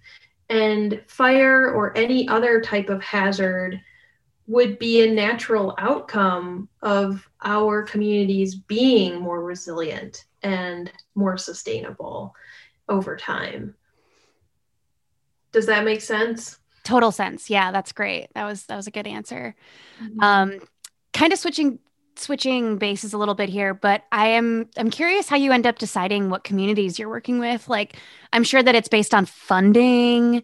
And 0.49 1.01
fire 1.07 1.71
or 1.71 1.97
any 1.97 2.27
other 2.27 2.59
type 2.59 2.89
of 2.89 3.01
hazard 3.01 3.79
would 4.51 4.77
be 4.77 5.01
a 5.01 5.09
natural 5.09 5.73
outcome 5.77 6.67
of 6.81 7.25
our 7.41 7.83
communities 7.83 8.53
being 8.53 9.17
more 9.17 9.41
resilient 9.41 10.25
and 10.43 10.91
more 11.15 11.37
sustainable 11.37 12.35
over 12.89 13.15
time. 13.15 13.73
Does 15.53 15.67
that 15.67 15.85
make 15.85 16.01
sense? 16.01 16.59
Total 16.83 17.13
sense. 17.13 17.49
Yeah, 17.49 17.71
that's 17.71 17.93
great. 17.93 18.27
That 18.33 18.43
was 18.43 18.65
that 18.65 18.75
was 18.75 18.87
a 18.87 18.91
good 18.91 19.07
answer. 19.07 19.55
Mm-hmm. 20.03 20.19
Um, 20.19 20.59
kind 21.13 21.31
of 21.31 21.39
switching 21.39 21.79
switching 22.21 22.77
bases 22.77 23.13
a 23.13 23.17
little 23.17 23.33
bit 23.35 23.49
here, 23.49 23.73
but 23.73 24.03
I 24.11 24.27
am 24.27 24.69
I'm 24.77 24.89
curious 24.89 25.27
how 25.27 25.35
you 25.35 25.51
end 25.51 25.65
up 25.65 25.79
deciding 25.79 26.29
what 26.29 26.43
communities 26.43 26.97
you're 26.97 27.09
working 27.09 27.39
with. 27.39 27.67
Like 27.67 27.97
I'm 28.31 28.43
sure 28.43 28.61
that 28.61 28.75
it's 28.75 28.87
based 28.87 29.13
on 29.13 29.25
funding, 29.25 30.43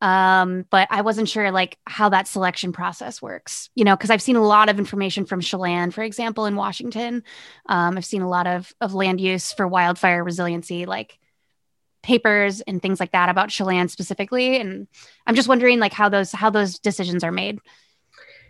um, 0.00 0.66
but 0.70 0.88
I 0.90 1.00
wasn't 1.02 1.28
sure 1.28 1.50
like 1.50 1.78
how 1.86 2.08
that 2.10 2.28
selection 2.28 2.72
process 2.72 3.20
works. 3.20 3.70
You 3.74 3.84
know, 3.84 3.96
because 3.96 4.10
I've 4.10 4.22
seen 4.22 4.36
a 4.36 4.46
lot 4.46 4.68
of 4.68 4.78
information 4.78 5.24
from 5.24 5.40
Chelan, 5.40 5.90
for 5.90 6.02
example, 6.02 6.46
in 6.46 6.56
Washington. 6.56 7.22
Um, 7.66 7.96
I've 7.96 8.04
seen 8.04 8.22
a 8.22 8.28
lot 8.28 8.46
of 8.46 8.72
of 8.80 8.94
land 8.94 9.20
use 9.20 9.52
for 9.52 9.66
wildfire 9.66 10.22
resiliency, 10.22 10.86
like 10.86 11.18
papers 12.04 12.60
and 12.60 12.80
things 12.82 13.00
like 13.00 13.12
that 13.12 13.30
about 13.30 13.48
Chelan 13.48 13.88
specifically. 13.88 14.60
And 14.60 14.86
I'm 15.26 15.34
just 15.34 15.48
wondering 15.48 15.80
like 15.80 15.94
how 15.94 16.08
those 16.08 16.30
how 16.30 16.50
those 16.50 16.78
decisions 16.78 17.24
are 17.24 17.32
made. 17.32 17.58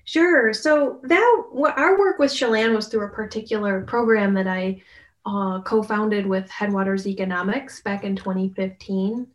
Sure. 0.04 0.52
So 0.52 1.00
that 1.04 1.44
what 1.50 1.76
our 1.78 1.98
work 1.98 2.18
with 2.18 2.32
Chelan 2.32 2.74
was 2.74 2.88
through 2.88 3.06
a 3.06 3.10
particular 3.10 3.82
program 3.82 4.34
that 4.34 4.46
I 4.46 4.82
uh, 5.26 5.62
co-founded 5.62 6.26
with 6.26 6.50
Headwaters 6.50 7.06
Economics 7.06 7.80
back 7.80 8.04
in 8.04 8.14
2015. 8.14 9.26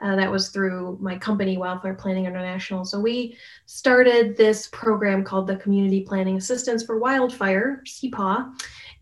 Uh, 0.00 0.14
that 0.14 0.30
was 0.30 0.50
through 0.50 0.96
my 1.00 1.18
company, 1.18 1.56
Wildfire 1.56 1.94
Planning 1.94 2.26
International. 2.26 2.84
So 2.84 3.00
we 3.00 3.36
started 3.66 4.36
this 4.36 4.68
program 4.70 5.24
called 5.24 5.46
the 5.46 5.56
Community 5.56 6.02
Planning 6.02 6.36
Assistance 6.36 6.84
for 6.84 6.98
Wildfire, 6.98 7.82
CPAW, 7.84 8.52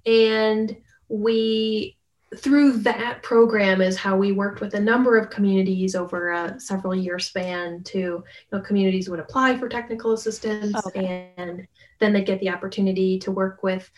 and 0.07 0.77
we 1.09 1.97
through 2.35 2.79
that 2.79 3.23
program 3.23 3.81
is 3.81 3.97
how 3.97 4.17
we 4.17 4.33
worked 4.33 4.61
with 4.61 4.75
a 4.75 4.81
number 4.81 5.17
of 5.17 5.31
communities 5.31 5.95
over 5.95 6.33
a 6.33 6.59
several 6.59 6.95
year 6.95 7.19
span 7.19 7.83
to 7.85 7.99
you 7.99 8.25
know 8.53 8.61
communities 8.61 9.09
would 9.09 9.21
apply 9.21 9.57
for 9.57 9.69
technical 9.69 10.13
assistance 10.13 10.75
okay. 10.87 11.31
and 11.37 11.67
then 12.01 12.13
they'd 12.13 12.27
get 12.27 12.41
the 12.41 12.51
opportunity 12.51 13.19
to 13.19 13.31
work 13.31 13.63
with 13.63 13.89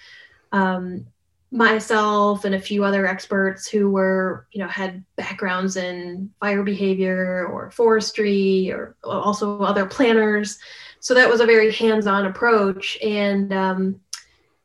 um, 0.53 1.07
myself 1.51 2.45
and 2.45 2.55
a 2.55 2.61
few 2.61 2.85
other 2.85 3.07
experts 3.07 3.67
who 3.67 3.91
were 3.91 4.47
you 4.53 4.61
know 4.61 4.69
had 4.69 5.03
backgrounds 5.17 5.77
in 5.77 6.31
fire 6.39 6.63
behavior 6.63 7.47
or 7.47 7.71
forestry 7.71 8.71
or 8.71 8.95
also 9.05 9.61
other 9.61 9.87
planners 9.87 10.59
so 11.01 11.15
that 11.15 11.31
was 11.31 11.41
a 11.41 11.47
very 11.47 11.73
hands-on 11.73 12.27
approach 12.27 12.99
and 13.03 13.55
um, 13.55 13.99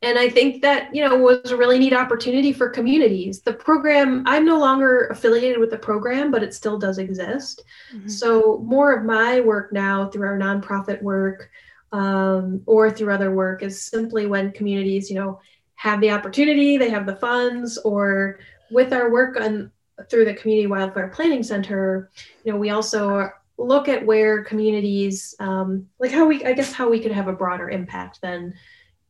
and 0.03 0.19
I 0.19 0.29
think 0.29 0.61
that 0.61 0.93
you 0.93 1.01
know 1.01 1.17
was 1.17 1.51
a 1.51 1.57
really 1.57 1.79
neat 1.79 1.93
opportunity 1.93 2.51
for 2.51 2.69
communities. 2.69 3.41
The 3.41 3.53
program 3.53 4.23
I'm 4.25 4.45
no 4.45 4.59
longer 4.59 5.07
affiliated 5.07 5.59
with 5.59 5.71
the 5.71 5.77
program, 5.77 6.29
but 6.29 6.43
it 6.43 6.53
still 6.53 6.77
does 6.77 6.97
exist. 6.97 7.63
Mm-hmm. 7.93 8.09
So 8.09 8.59
more 8.63 8.93
of 8.93 9.05
my 9.05 9.39
work 9.39 9.71
now 9.71 10.09
through 10.09 10.27
our 10.27 10.37
nonprofit 10.37 11.01
work 11.01 11.49
um, 11.93 12.61
or 12.65 12.91
through 12.91 13.13
other 13.13 13.33
work 13.33 13.63
is 13.63 13.81
simply 13.81 14.25
when 14.25 14.51
communities 14.51 15.09
you 15.09 15.15
know 15.15 15.39
have 15.75 16.01
the 16.01 16.11
opportunity, 16.11 16.77
they 16.77 16.89
have 16.89 17.05
the 17.05 17.15
funds, 17.15 17.77
or 17.79 18.39
with 18.71 18.93
our 18.93 19.11
work 19.11 19.39
on 19.39 19.71
through 20.09 20.25
the 20.25 20.33
Community 20.33 20.67
Wildfire 20.67 21.07
Planning 21.09 21.43
Center, 21.43 22.11
you 22.43 22.51
know 22.51 22.59
we 22.59 22.71
also 22.71 23.29
look 23.57 23.87
at 23.87 24.05
where 24.05 24.43
communities 24.43 25.35
um, 25.39 25.87
like 25.99 26.11
how 26.11 26.25
we 26.25 26.43
I 26.43 26.53
guess 26.53 26.73
how 26.73 26.89
we 26.89 26.99
could 26.99 27.11
have 27.11 27.29
a 27.29 27.33
broader 27.33 27.69
impact 27.69 28.19
than 28.21 28.53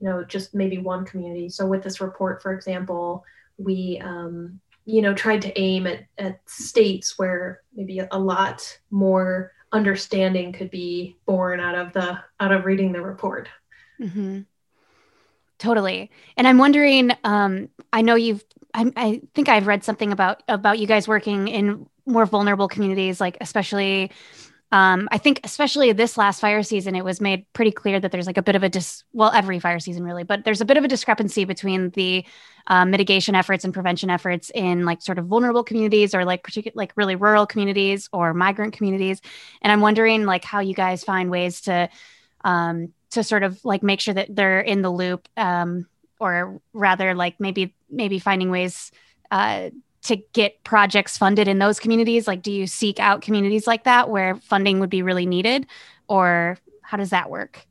you 0.03 0.10
know 0.10 0.22
just 0.22 0.53
maybe 0.53 0.79
one 0.79 1.05
community. 1.05 1.48
So 1.48 1.65
with 1.65 1.81
this 1.81 2.01
report 2.01 2.41
for 2.41 2.51
example 2.51 3.24
we 3.57 4.01
um, 4.03 4.60
you 4.83 5.01
know 5.01 5.13
tried 5.13 5.41
to 5.43 5.60
aim 5.60 5.88
at, 5.88 6.01
at 6.17 6.41
states 6.45 7.17
where 7.17 7.62
maybe 7.74 8.00
a 8.00 8.19
lot 8.19 8.79
more 8.91 9.53
understanding 9.72 10.51
could 10.51 10.69
be 10.69 11.15
born 11.25 11.62
out 11.62 11.75
of 11.75 11.93
the 11.93 12.19
out 12.41 12.51
of 12.51 12.65
reading 12.65 12.91
the 12.91 13.01
report. 13.01 13.48
Mm-hmm. 14.01 14.41
totally. 15.57 16.12
And 16.36 16.48
i'm 16.48 16.57
wondering 16.57 17.12
um, 17.24 17.69
i 17.93 18.01
know 18.01 18.15
you've 18.15 18.43
I, 18.74 18.91
I 18.98 19.22
think 19.33 19.48
i've 19.48 19.67
read 19.67 19.86
something 19.86 20.12
about 20.12 20.43
about 20.50 20.79
you 20.79 20.88
guys 20.88 21.07
working 21.07 21.48
in 21.48 21.88
more 22.05 22.25
vulnerable 22.25 22.67
communities 22.67 23.22
like 23.22 23.38
especially 23.39 24.12
um, 24.73 25.07
I 25.11 25.19
think 25.19 25.39
especially 25.43 25.91
this 25.91 26.17
last 26.17 26.39
fire 26.39 26.63
season, 26.63 26.95
it 26.95 27.05
was 27.05 27.21
made 27.21 27.45
pretty 27.53 27.69
clear 27.69 27.99
that 27.99 28.11
there's 28.11 28.25
like 28.25 28.39
a 28.39 28.41
bit 28.41 28.55
of 28.55 28.63
a 28.63 28.69
dis 28.69 29.03
well, 29.13 29.31
every 29.31 29.59
fire 29.59 29.79
season 29.79 30.03
really, 30.03 30.23
but 30.23 30.45
there's 30.45 30.61
a 30.61 30.65
bit 30.65 30.77
of 30.77 30.83
a 30.83 30.87
discrepancy 30.87 31.45
between 31.45 31.91
the 31.91 32.25
uh, 32.65 32.83
mitigation 32.83 33.35
efforts 33.35 33.63
and 33.63 33.71
prevention 33.71 34.09
efforts 34.09 34.49
in 34.55 34.83
like 34.83 35.03
sort 35.03 35.19
of 35.19 35.27
vulnerable 35.27 35.63
communities 35.63 36.15
or 36.15 36.25
like 36.25 36.41
particular 36.41 36.73
like 36.75 36.91
really 36.95 37.15
rural 37.15 37.45
communities 37.45 38.09
or 38.11 38.33
migrant 38.33 38.73
communities. 38.73 39.21
And 39.61 39.71
I'm 39.71 39.81
wondering 39.81 40.25
like 40.25 40.43
how 40.43 40.59
you 40.61 40.73
guys 40.73 41.03
find 41.03 41.29
ways 41.29 41.61
to 41.61 41.87
um, 42.43 42.93
to 43.11 43.23
sort 43.23 43.43
of 43.43 43.63
like 43.63 43.83
make 43.83 43.99
sure 43.99 44.15
that 44.15 44.35
they're 44.35 44.59
in 44.59 44.81
the 44.81 44.89
loop, 44.89 45.29
um, 45.37 45.85
or 46.19 46.59
rather 46.73 47.13
like 47.13 47.39
maybe 47.39 47.75
maybe 47.91 48.17
finding 48.17 48.49
ways 48.49 48.91
uh, 49.29 49.69
to 50.03 50.17
get 50.33 50.63
projects 50.63 51.17
funded 51.17 51.48
in 51.48 51.60
those 51.60 51.79
communities? 51.79 52.27
Like, 52.27 52.41
do 52.41 52.51
you 52.51 52.67
seek 52.67 53.00
out 53.00 53.22
communities 53.22 53.67
like 53.67 53.86
that 53.86 54.10
where 54.10 54.36
funding 54.36 54.79
would 54.79 54.89
be 54.89 55.01
really 55.01 55.25
needed, 55.25 55.65
or 56.07 56.57
how 56.81 56.98
does 56.98 57.10
that 57.12 57.29
work? 57.29 57.65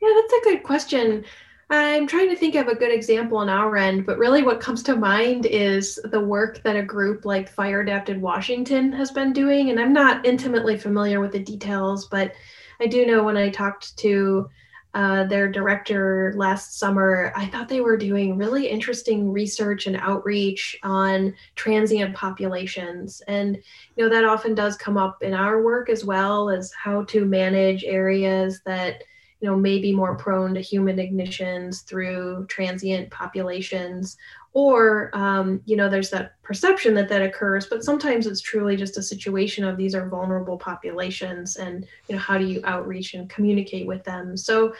Yeah, 0.00 0.10
that's 0.14 0.32
a 0.32 0.50
good 0.50 0.62
question. 0.62 1.24
I'm 1.70 2.06
trying 2.06 2.28
to 2.28 2.36
think 2.36 2.54
of 2.56 2.68
a 2.68 2.74
good 2.74 2.92
example 2.92 3.38
on 3.38 3.48
our 3.48 3.76
end, 3.76 4.04
but 4.04 4.18
really 4.18 4.42
what 4.42 4.60
comes 4.60 4.82
to 4.84 4.96
mind 4.96 5.46
is 5.46 5.98
the 6.04 6.20
work 6.20 6.62
that 6.62 6.76
a 6.76 6.82
group 6.82 7.24
like 7.24 7.48
Fire 7.48 7.80
Adapted 7.80 8.20
Washington 8.20 8.92
has 8.92 9.10
been 9.10 9.32
doing. 9.32 9.70
And 9.70 9.80
I'm 9.80 9.92
not 9.92 10.24
intimately 10.26 10.76
familiar 10.76 11.20
with 11.20 11.32
the 11.32 11.38
details, 11.38 12.06
but 12.06 12.34
I 12.80 12.86
do 12.86 13.06
know 13.06 13.22
when 13.22 13.38
I 13.38 13.48
talked 13.48 13.96
to 13.98 14.48
uh, 14.94 15.24
their 15.24 15.50
director 15.50 16.32
last 16.36 16.78
summer, 16.78 17.32
I 17.34 17.46
thought 17.46 17.68
they 17.68 17.80
were 17.80 17.96
doing 17.96 18.38
really 18.38 18.68
interesting 18.68 19.32
research 19.32 19.86
and 19.86 19.96
outreach 19.96 20.78
on 20.84 21.34
transient 21.56 22.14
populations. 22.14 23.20
And, 23.26 23.56
you 23.96 24.04
know, 24.04 24.08
that 24.08 24.24
often 24.24 24.54
does 24.54 24.76
come 24.76 24.96
up 24.96 25.22
in 25.22 25.34
our 25.34 25.62
work 25.62 25.90
as 25.90 26.04
well 26.04 26.48
as 26.48 26.72
how 26.72 27.04
to 27.06 27.24
manage 27.24 27.82
areas 27.82 28.60
that, 28.66 29.02
you 29.40 29.48
know, 29.50 29.56
may 29.56 29.80
be 29.80 29.92
more 29.92 30.16
prone 30.16 30.54
to 30.54 30.60
human 30.60 30.96
ignitions 30.96 31.84
through 31.84 32.46
transient 32.48 33.10
populations 33.10 34.16
or 34.54 35.10
um, 35.14 35.60
you 35.66 35.76
know 35.76 35.90
there's 35.90 36.10
that 36.10 36.40
perception 36.42 36.94
that 36.94 37.08
that 37.08 37.20
occurs 37.20 37.66
but 37.66 37.84
sometimes 37.84 38.26
it's 38.26 38.40
truly 38.40 38.76
just 38.76 38.96
a 38.96 39.02
situation 39.02 39.64
of 39.64 39.76
these 39.76 39.94
are 39.94 40.08
vulnerable 40.08 40.56
populations 40.56 41.56
and 41.56 41.86
you 42.08 42.14
know 42.14 42.20
how 42.20 42.38
do 42.38 42.46
you 42.46 42.60
outreach 42.64 43.14
and 43.14 43.28
communicate 43.28 43.86
with 43.86 44.02
them 44.04 44.36
so 44.36 44.72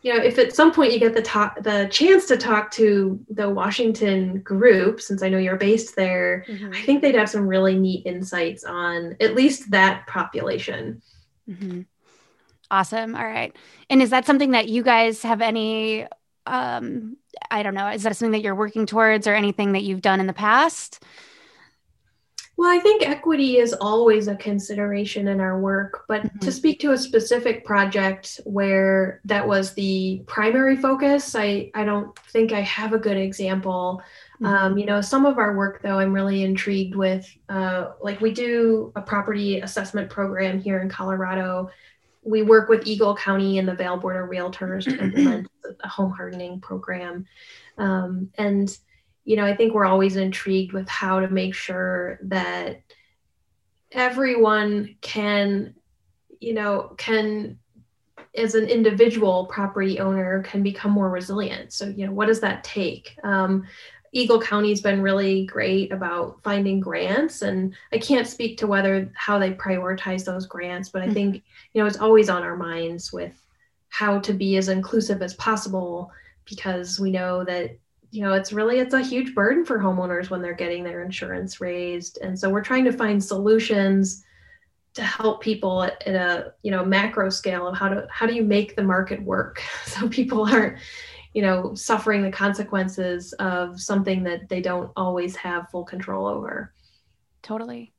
you 0.00 0.12
know 0.12 0.22
if 0.22 0.38
at 0.38 0.54
some 0.54 0.72
point 0.72 0.92
you 0.92 0.98
get 0.98 1.14
the 1.14 1.22
talk 1.22 1.62
the 1.62 1.86
chance 1.90 2.26
to 2.26 2.36
talk 2.36 2.70
to 2.70 3.20
the 3.30 3.48
washington 3.48 4.40
group 4.40 5.00
since 5.00 5.22
i 5.22 5.28
know 5.28 5.38
you're 5.38 5.56
based 5.56 5.94
there 5.94 6.44
mm-hmm. 6.48 6.72
i 6.72 6.80
think 6.82 7.02
they'd 7.02 7.14
have 7.14 7.30
some 7.30 7.46
really 7.46 7.78
neat 7.78 8.04
insights 8.06 8.64
on 8.64 9.14
at 9.20 9.34
least 9.34 9.70
that 9.70 10.06
population 10.06 11.02
mm-hmm. 11.48 11.82
awesome 12.70 13.14
all 13.14 13.24
right 13.24 13.54
and 13.90 14.00
is 14.00 14.10
that 14.10 14.24
something 14.24 14.52
that 14.52 14.68
you 14.68 14.82
guys 14.82 15.22
have 15.22 15.42
any 15.42 16.06
um 16.46 17.16
I 17.50 17.62
don't 17.62 17.74
know, 17.74 17.88
is 17.88 18.02
that 18.02 18.16
something 18.16 18.32
that 18.32 18.42
you're 18.42 18.54
working 18.54 18.86
towards 18.86 19.26
or 19.26 19.34
anything 19.34 19.72
that 19.72 19.82
you've 19.82 20.02
done 20.02 20.20
in 20.20 20.26
the 20.26 20.32
past? 20.32 21.02
Well, 22.58 22.70
I 22.70 22.78
think 22.80 23.02
equity 23.02 23.56
is 23.56 23.72
always 23.72 24.28
a 24.28 24.36
consideration 24.36 25.26
in 25.28 25.40
our 25.40 25.58
work, 25.58 26.04
but 26.06 26.22
mm-hmm. 26.22 26.38
to 26.38 26.52
speak 26.52 26.80
to 26.80 26.92
a 26.92 26.98
specific 26.98 27.64
project 27.64 28.40
where 28.44 29.20
that 29.24 29.48
was 29.48 29.72
the 29.72 30.22
primary 30.26 30.76
focus, 30.76 31.34
I, 31.34 31.70
I 31.74 31.84
don't 31.84 32.16
think 32.30 32.52
I 32.52 32.60
have 32.60 32.92
a 32.92 32.98
good 32.98 33.16
example. 33.16 34.02
Mm-hmm. 34.40 34.46
Um, 34.46 34.78
you 34.78 34.84
know, 34.84 35.00
some 35.00 35.24
of 35.24 35.38
our 35.38 35.56
work, 35.56 35.82
though, 35.82 35.98
I'm 35.98 36.12
really 36.12 36.44
intrigued 36.44 36.94
with. 36.94 37.26
Uh, 37.48 37.92
like, 38.02 38.20
we 38.20 38.32
do 38.32 38.92
a 38.96 39.00
property 39.00 39.60
assessment 39.60 40.10
program 40.10 40.60
here 40.60 40.80
in 40.80 40.90
Colorado 40.90 41.70
we 42.22 42.42
work 42.42 42.68
with 42.68 42.86
Eagle 42.86 43.16
County 43.16 43.58
and 43.58 43.68
the 43.68 43.74
Vail 43.74 43.96
Board 43.96 44.16
of 44.16 44.30
Realtors 44.30 44.84
to 44.84 45.02
implement 45.02 45.48
a 45.82 45.88
home 45.88 46.12
hardening 46.12 46.60
program. 46.60 47.26
Um, 47.78 48.30
and, 48.38 48.76
you 49.24 49.36
know, 49.36 49.44
I 49.44 49.56
think 49.56 49.74
we're 49.74 49.86
always 49.86 50.16
intrigued 50.16 50.72
with 50.72 50.88
how 50.88 51.20
to 51.20 51.28
make 51.28 51.54
sure 51.54 52.18
that 52.22 52.82
everyone 53.90 54.96
can, 55.00 55.74
you 56.38 56.54
know, 56.54 56.94
can, 56.96 57.58
as 58.34 58.54
an 58.54 58.66
individual 58.66 59.46
property 59.46 59.98
owner, 59.98 60.42
can 60.42 60.62
become 60.62 60.92
more 60.92 61.10
resilient. 61.10 61.72
So, 61.72 61.86
you 61.86 62.06
know, 62.06 62.12
what 62.12 62.26
does 62.26 62.40
that 62.40 62.64
take? 62.64 63.16
Um, 63.24 63.64
Eagle 64.12 64.40
County's 64.40 64.82
been 64.82 65.00
really 65.00 65.46
great 65.46 65.90
about 65.90 66.38
finding 66.42 66.80
grants, 66.80 67.42
and 67.42 67.74
I 67.92 67.98
can't 67.98 68.26
speak 68.26 68.58
to 68.58 68.66
whether 68.66 69.10
how 69.14 69.38
they 69.38 69.52
prioritize 69.52 70.24
those 70.24 70.46
grants, 70.46 70.90
but 70.90 71.00
I 71.00 71.06
mm-hmm. 71.06 71.14
think 71.14 71.42
you 71.72 71.80
know 71.80 71.86
it's 71.86 71.98
always 71.98 72.28
on 72.28 72.42
our 72.42 72.56
minds 72.56 73.12
with 73.12 73.34
how 73.88 74.18
to 74.20 74.32
be 74.34 74.56
as 74.56 74.68
inclusive 74.68 75.22
as 75.22 75.34
possible 75.34 76.10
because 76.44 77.00
we 77.00 77.10
know 77.10 77.42
that 77.44 77.78
you 78.10 78.22
know 78.22 78.34
it's 78.34 78.52
really 78.52 78.80
it's 78.80 78.94
a 78.94 79.02
huge 79.02 79.34
burden 79.34 79.64
for 79.64 79.78
homeowners 79.78 80.28
when 80.28 80.42
they're 80.42 80.52
getting 80.52 80.84
their 80.84 81.02
insurance 81.02 81.60
raised, 81.60 82.18
and 82.18 82.38
so 82.38 82.50
we're 82.50 82.62
trying 82.62 82.84
to 82.84 82.92
find 82.92 83.24
solutions 83.24 84.24
to 84.94 85.02
help 85.02 85.40
people 85.40 85.84
at, 85.84 86.06
at 86.06 86.14
a 86.14 86.52
you 86.62 86.70
know 86.70 86.84
macro 86.84 87.30
scale 87.30 87.66
of 87.66 87.76
how 87.76 87.88
to 87.88 88.06
how 88.10 88.26
do 88.26 88.34
you 88.34 88.44
make 88.44 88.76
the 88.76 88.82
market 88.82 89.22
work 89.22 89.62
so 89.86 90.06
people 90.08 90.44
aren't 90.44 90.78
you 91.34 91.42
know 91.42 91.74
suffering 91.74 92.22
the 92.22 92.30
consequences 92.30 93.32
of 93.34 93.80
something 93.80 94.22
that 94.22 94.48
they 94.48 94.60
don't 94.60 94.90
always 94.96 95.36
have 95.36 95.68
full 95.70 95.84
control 95.84 96.26
over 96.26 96.72
totally 97.42 97.92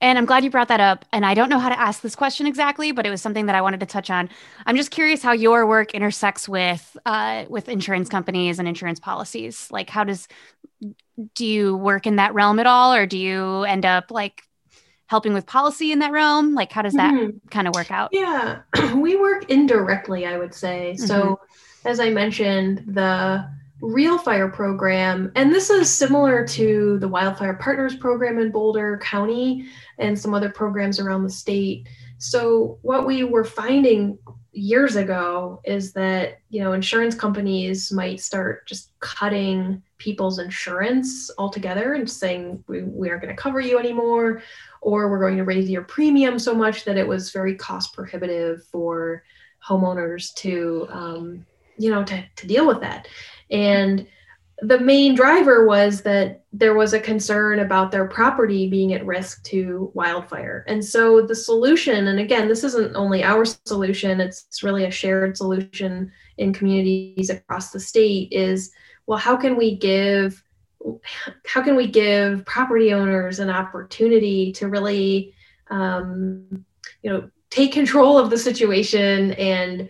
and 0.00 0.16
I'm 0.16 0.26
glad 0.26 0.44
you 0.44 0.50
brought 0.50 0.68
that 0.68 0.80
up. 0.80 1.04
And 1.12 1.26
I 1.26 1.34
don't 1.34 1.48
know 1.48 1.58
how 1.58 1.68
to 1.68 1.78
ask 1.78 2.02
this 2.02 2.14
question 2.14 2.46
exactly, 2.46 2.92
but 2.92 3.04
it 3.06 3.10
was 3.10 3.20
something 3.20 3.46
that 3.46 3.56
I 3.56 3.62
wanted 3.62 3.80
to 3.80 3.86
touch 3.86 4.10
on. 4.10 4.28
I'm 4.64 4.76
just 4.76 4.90
curious 4.90 5.22
how 5.22 5.32
your 5.32 5.66
work 5.66 5.92
intersects 5.92 6.48
with 6.48 6.96
uh, 7.04 7.46
with 7.48 7.68
insurance 7.68 8.08
companies 8.08 8.58
and 8.58 8.68
insurance 8.68 9.00
policies. 9.00 9.68
Like, 9.72 9.90
how 9.90 10.04
does 10.04 10.28
do 11.34 11.44
you 11.44 11.76
work 11.76 12.06
in 12.06 12.16
that 12.16 12.32
realm 12.32 12.60
at 12.60 12.66
all, 12.66 12.94
or 12.94 13.06
do 13.06 13.18
you 13.18 13.64
end 13.64 13.84
up 13.84 14.10
like 14.10 14.42
helping 15.06 15.34
with 15.34 15.46
policy 15.46 15.90
in 15.90 15.98
that 15.98 16.12
realm? 16.12 16.54
Like, 16.54 16.70
how 16.70 16.82
does 16.82 16.94
that 16.94 17.12
mm-hmm. 17.12 17.48
kind 17.48 17.66
of 17.66 17.74
work 17.74 17.90
out? 17.90 18.10
Yeah, 18.12 18.60
we 18.94 19.16
work 19.16 19.50
indirectly, 19.50 20.26
I 20.26 20.38
would 20.38 20.54
say. 20.54 20.94
Mm-hmm. 20.96 21.06
So 21.06 21.40
as 21.88 22.00
I 22.00 22.10
mentioned, 22.10 22.84
the 22.86 23.48
REALFire 23.80 24.52
program, 24.52 25.32
and 25.34 25.50
this 25.50 25.70
is 25.70 25.90
similar 25.90 26.46
to 26.48 26.98
the 26.98 27.08
Wildfire 27.08 27.54
Partners 27.54 27.96
program 27.96 28.38
in 28.38 28.50
Boulder 28.50 28.98
County 29.02 29.66
and 29.96 30.16
some 30.16 30.34
other 30.34 30.50
programs 30.50 31.00
around 31.00 31.24
the 31.24 31.30
state. 31.30 31.88
So, 32.18 32.78
what 32.82 33.06
we 33.06 33.24
were 33.24 33.44
finding 33.44 34.18
years 34.52 34.96
ago 34.96 35.62
is 35.64 35.94
that 35.94 36.40
you 36.50 36.62
know 36.62 36.72
insurance 36.72 37.14
companies 37.14 37.90
might 37.90 38.20
start 38.20 38.66
just 38.66 38.92
cutting 39.00 39.82
people's 39.96 40.40
insurance 40.40 41.30
altogether 41.38 41.94
and 41.94 42.10
saying 42.10 42.62
we, 42.66 42.82
we 42.82 43.08
aren't 43.08 43.22
going 43.22 43.34
to 43.34 43.40
cover 43.40 43.60
you 43.60 43.78
anymore 43.78 44.42
or 44.82 45.08
we're 45.08 45.20
going 45.20 45.36
to 45.36 45.44
raise 45.44 45.70
your 45.70 45.82
premium 45.82 46.38
so 46.38 46.54
much 46.54 46.84
that 46.84 46.98
it 46.98 47.06
was 47.06 47.30
very 47.30 47.54
cost 47.54 47.94
prohibitive 47.94 48.64
for 48.64 49.22
homeowners 49.66 50.34
to 50.34 50.86
um, 50.90 51.46
you 51.78 51.90
know 51.90 52.04
to, 52.04 52.24
to 52.36 52.46
deal 52.46 52.66
with 52.66 52.80
that 52.80 53.08
and 53.50 54.06
the 54.60 54.80
main 54.80 55.14
driver 55.14 55.66
was 55.66 56.02
that 56.02 56.42
there 56.52 56.74
was 56.74 56.92
a 56.92 57.00
concern 57.00 57.60
about 57.60 57.92
their 57.92 58.06
property 58.06 58.68
being 58.68 58.92
at 58.92 59.06
risk 59.06 59.42
to 59.44 59.90
wildfire. 59.94 60.64
And 60.66 60.84
so 60.84 61.22
the 61.24 61.34
solution, 61.34 62.08
and 62.08 62.18
again, 62.18 62.48
this 62.48 62.64
isn't 62.64 62.96
only 62.96 63.22
our 63.22 63.44
solution, 63.44 64.20
it's 64.20 64.62
really 64.64 64.84
a 64.84 64.90
shared 64.90 65.36
solution 65.36 66.10
in 66.38 66.52
communities 66.52 67.30
across 67.30 67.70
the 67.70 67.78
state, 67.78 68.32
is 68.32 68.72
well, 69.06 69.18
how 69.18 69.36
can 69.36 69.56
we 69.56 69.76
give 69.76 70.42
how 71.46 71.62
can 71.62 71.76
we 71.76 71.86
give 71.86 72.44
property 72.44 72.92
owners 72.94 73.40
an 73.40 73.50
opportunity 73.50 74.52
to 74.52 74.68
really 74.68 75.34
um, 75.70 76.64
you 77.02 77.10
know 77.10 77.30
take 77.50 77.72
control 77.72 78.18
of 78.18 78.30
the 78.30 78.38
situation 78.38 79.32
and 79.32 79.88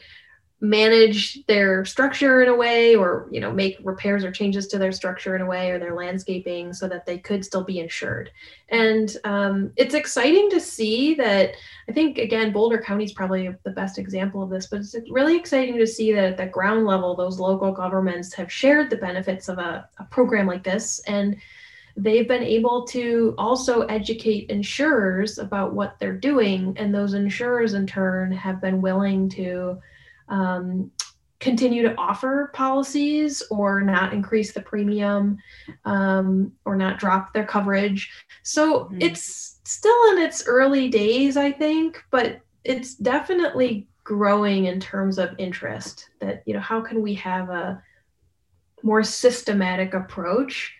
manage 0.61 1.47
their 1.47 1.85
structure 1.85 2.42
in 2.42 2.49
a 2.49 2.55
way 2.55 2.97
or 2.97 3.29
you 3.31 3.40
know 3.40 3.53
make 3.53 3.79
repairs 3.85 4.25
or 4.25 4.33
changes 4.33 4.66
to 4.66 4.77
their 4.77 4.90
structure 4.90 5.37
in 5.37 5.42
a 5.42 5.47
way 5.47 5.71
or 5.71 5.79
their 5.79 5.94
landscaping 5.94 6.73
so 6.73 6.88
that 6.88 7.07
they 7.07 7.16
could 7.16 7.44
still 7.44 7.62
be 7.62 7.79
insured. 7.79 8.31
And 8.71 9.16
um, 9.23 9.73
it's 9.77 9.94
exciting 9.94 10.51
to 10.51 10.61
see 10.61 11.14
that 11.14 11.53
i 11.88 11.92
think 11.92 12.18
again 12.18 12.53
boulder 12.53 12.79
county 12.79 13.05
is 13.05 13.12
probably 13.12 13.55
the 13.64 13.71
best 13.71 13.99
example 13.99 14.42
of 14.42 14.51
this 14.51 14.66
but 14.66 14.81
it's 14.81 14.94
really 15.11 15.37
exciting 15.37 15.79
to 15.79 15.87
see 15.87 16.12
that 16.12 16.25
at 16.25 16.37
the 16.37 16.47
ground 16.47 16.85
level 16.85 17.14
those 17.14 17.40
local 17.40 17.73
governments 17.73 18.35
have 18.35 18.53
shared 18.53 18.90
the 18.90 18.97
benefits 18.97 19.49
of 19.49 19.59
a, 19.59 19.88
a 19.99 20.05
program 20.05 20.47
like 20.47 20.64
this. 20.64 21.01
And 21.07 21.37
they've 21.97 22.29
been 22.29 22.42
able 22.42 22.85
to 22.87 23.35
also 23.38 23.83
educate 23.83 24.51
insurers 24.51 25.38
about 25.38 25.75
what 25.75 25.97
they're 25.99 26.16
doing. 26.16 26.75
And 26.77 26.94
those 26.94 27.14
insurers 27.14 27.75
in 27.75 27.87
turn 27.87 28.33
have 28.33 28.61
been 28.61 28.81
willing 28.81 29.29
to 29.31 29.79
um, 30.29 30.91
continue 31.41 31.83
to 31.83 31.95
offer 31.97 32.51
policies 32.53 33.43
or 33.51 33.81
not 33.81 34.12
increase 34.12 34.53
the 34.53 34.61
premium 34.61 35.38
um, 35.85 36.53
or 36.64 36.75
not 36.75 36.99
drop 36.99 37.33
their 37.33 37.47
coverage. 37.47 38.11
So 38.43 38.85
mm-hmm. 38.85 39.03
it's 39.03 39.61
still 39.64 40.12
in 40.12 40.19
its 40.19 40.47
early 40.47 40.88
days, 40.88 41.37
I 41.37 41.53
think, 41.53 42.03
but 42.11 42.41
it's 42.64 42.95
definitely 42.97 43.87
growing 44.03 44.64
in 44.64 44.81
terms 44.81 45.19
of 45.19 45.35
interest 45.38 46.09
that, 46.21 46.43
you 46.47 46.55
know, 46.55 46.61
how 46.61 46.81
can 46.81 47.03
we 47.03 47.14
have 47.14 47.51
a 47.51 47.83
more 48.83 49.05
systematic 49.05 49.95
approach 49.95 50.75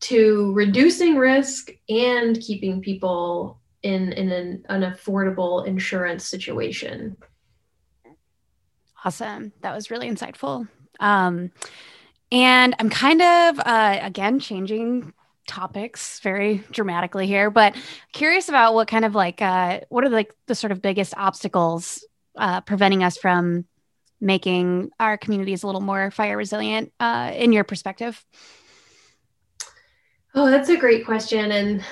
to 0.00 0.52
reducing 0.52 1.16
risk 1.16 1.70
and 1.88 2.40
keeping 2.40 2.80
people 2.80 3.58
in, 3.82 4.12
in 4.12 4.30
an, 4.30 4.64
an 4.68 4.82
affordable 4.82 5.66
insurance 5.66 6.24
situation? 6.24 7.16
Awesome. 9.04 9.52
That 9.60 9.74
was 9.74 9.90
really 9.90 10.10
insightful. 10.10 10.66
Um, 10.98 11.50
and 12.32 12.74
I'm 12.78 12.88
kind 12.88 13.20
of, 13.20 13.60
uh, 13.60 13.98
again, 14.00 14.40
changing 14.40 15.12
topics 15.46 16.20
very 16.20 16.64
dramatically 16.70 17.26
here, 17.26 17.50
but 17.50 17.76
curious 18.12 18.48
about 18.48 18.72
what 18.72 18.88
kind 18.88 19.04
of 19.04 19.14
like, 19.14 19.42
uh, 19.42 19.80
what 19.90 20.04
are 20.04 20.08
like 20.08 20.34
the 20.46 20.54
sort 20.54 20.72
of 20.72 20.80
biggest 20.80 21.12
obstacles 21.18 22.04
uh, 22.36 22.62
preventing 22.62 23.04
us 23.04 23.18
from 23.18 23.66
making 24.20 24.90
our 24.98 25.18
communities 25.18 25.62
a 25.62 25.66
little 25.66 25.82
more 25.82 26.10
fire 26.10 26.36
resilient 26.36 26.92
uh, 26.98 27.30
in 27.34 27.52
your 27.52 27.62
perspective? 27.62 28.24
Oh, 30.34 30.50
that's 30.50 30.70
a 30.70 30.76
great 30.76 31.04
question. 31.04 31.52
And 31.52 31.84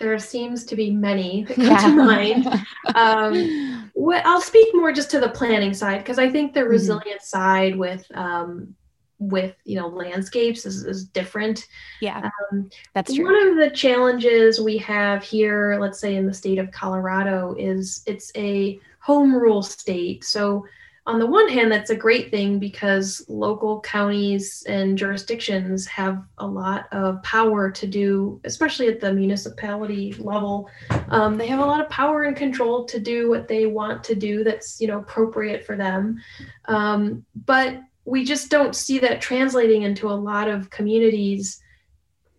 there 0.00 0.18
seems 0.18 0.64
to 0.64 0.74
be 0.74 0.90
many 0.90 1.44
that 1.48 1.54
come 1.54 1.64
yeah. 1.64 1.78
to 1.78 1.94
mind. 1.94 2.66
Um, 2.94 3.90
what, 3.94 4.26
I'll 4.26 4.40
speak 4.40 4.68
more 4.74 4.92
just 4.92 5.10
to 5.12 5.20
the 5.20 5.28
planning 5.28 5.74
side 5.74 5.98
because 5.98 6.18
I 6.18 6.28
think 6.28 6.52
the 6.52 6.60
mm-hmm. 6.60 6.70
resilient 6.70 7.22
side 7.22 7.76
with 7.76 8.04
um, 8.16 8.74
with 9.20 9.54
you 9.64 9.76
know 9.76 9.86
landscapes 9.86 10.66
is, 10.66 10.84
is 10.84 11.04
different. 11.04 11.68
Yeah, 12.00 12.30
um, 12.50 12.70
that's 12.94 13.14
true. 13.14 13.24
One 13.24 13.48
of 13.48 13.56
the 13.56 13.70
challenges 13.70 14.60
we 14.60 14.78
have 14.78 15.22
here, 15.22 15.78
let's 15.78 16.00
say 16.00 16.16
in 16.16 16.26
the 16.26 16.34
state 16.34 16.58
of 16.58 16.72
Colorado, 16.72 17.54
is 17.58 18.02
it's 18.06 18.32
a 18.34 18.80
home 18.98 19.34
rule 19.34 19.62
state. 19.62 20.24
So 20.24 20.66
on 21.10 21.18
the 21.18 21.26
one 21.26 21.48
hand, 21.48 21.72
that's 21.72 21.90
a 21.90 21.96
great 21.96 22.30
thing 22.30 22.60
because 22.60 23.24
local 23.26 23.80
counties 23.80 24.62
and 24.68 24.96
jurisdictions 24.96 25.84
have 25.88 26.22
a 26.38 26.46
lot 26.46 26.86
of 26.92 27.20
power 27.24 27.68
to 27.68 27.86
do, 27.88 28.40
especially 28.44 28.86
at 28.86 29.00
the 29.00 29.12
municipality 29.12 30.12
level. 30.20 30.70
Um, 31.08 31.36
they 31.36 31.48
have 31.48 31.58
a 31.58 31.66
lot 31.66 31.80
of 31.80 31.90
power 31.90 32.22
and 32.22 32.36
control 32.36 32.84
to 32.84 33.00
do 33.00 33.28
what 33.28 33.48
they 33.48 33.66
want 33.66 34.04
to 34.04 34.14
do 34.14 34.44
that's 34.44 34.80
you 34.80 34.86
know 34.86 34.98
appropriate 34.98 35.66
for 35.66 35.76
them. 35.76 36.20
Um, 36.66 37.24
but 37.44 37.80
we 38.04 38.24
just 38.24 38.48
don't 38.48 38.76
see 38.76 39.00
that 39.00 39.20
translating 39.20 39.82
into 39.82 40.08
a 40.08 40.14
lot 40.14 40.46
of 40.46 40.70
communities. 40.70 41.60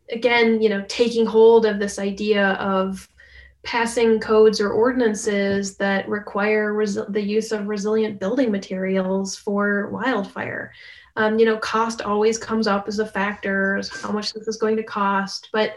Again, 0.09 0.61
you 0.61 0.69
know, 0.69 0.85
taking 0.87 1.25
hold 1.25 1.65
of 1.65 1.77
this 1.77 1.99
idea 1.99 2.51
of 2.53 3.09
passing 3.63 4.19
codes 4.19 4.59
or 4.59 4.71
ordinances 4.71 5.77
that 5.77 6.07
require 6.09 6.73
resi- 6.73 7.11
the 7.13 7.21
use 7.21 7.51
of 7.51 7.67
resilient 7.67 8.19
building 8.19 8.51
materials 8.51 9.35
for 9.35 9.89
wildfire. 9.89 10.73
Um, 11.15 11.37
you 11.37 11.45
know, 11.45 11.57
cost 11.57 12.01
always 12.01 12.37
comes 12.37 12.67
up 12.67 12.87
as 12.87 12.99
a 12.99 13.05
factor, 13.05 13.81
how 14.01 14.11
much 14.11 14.33
this 14.33 14.47
is 14.47 14.57
going 14.57 14.77
to 14.77 14.83
cost. 14.83 15.49
But 15.51 15.75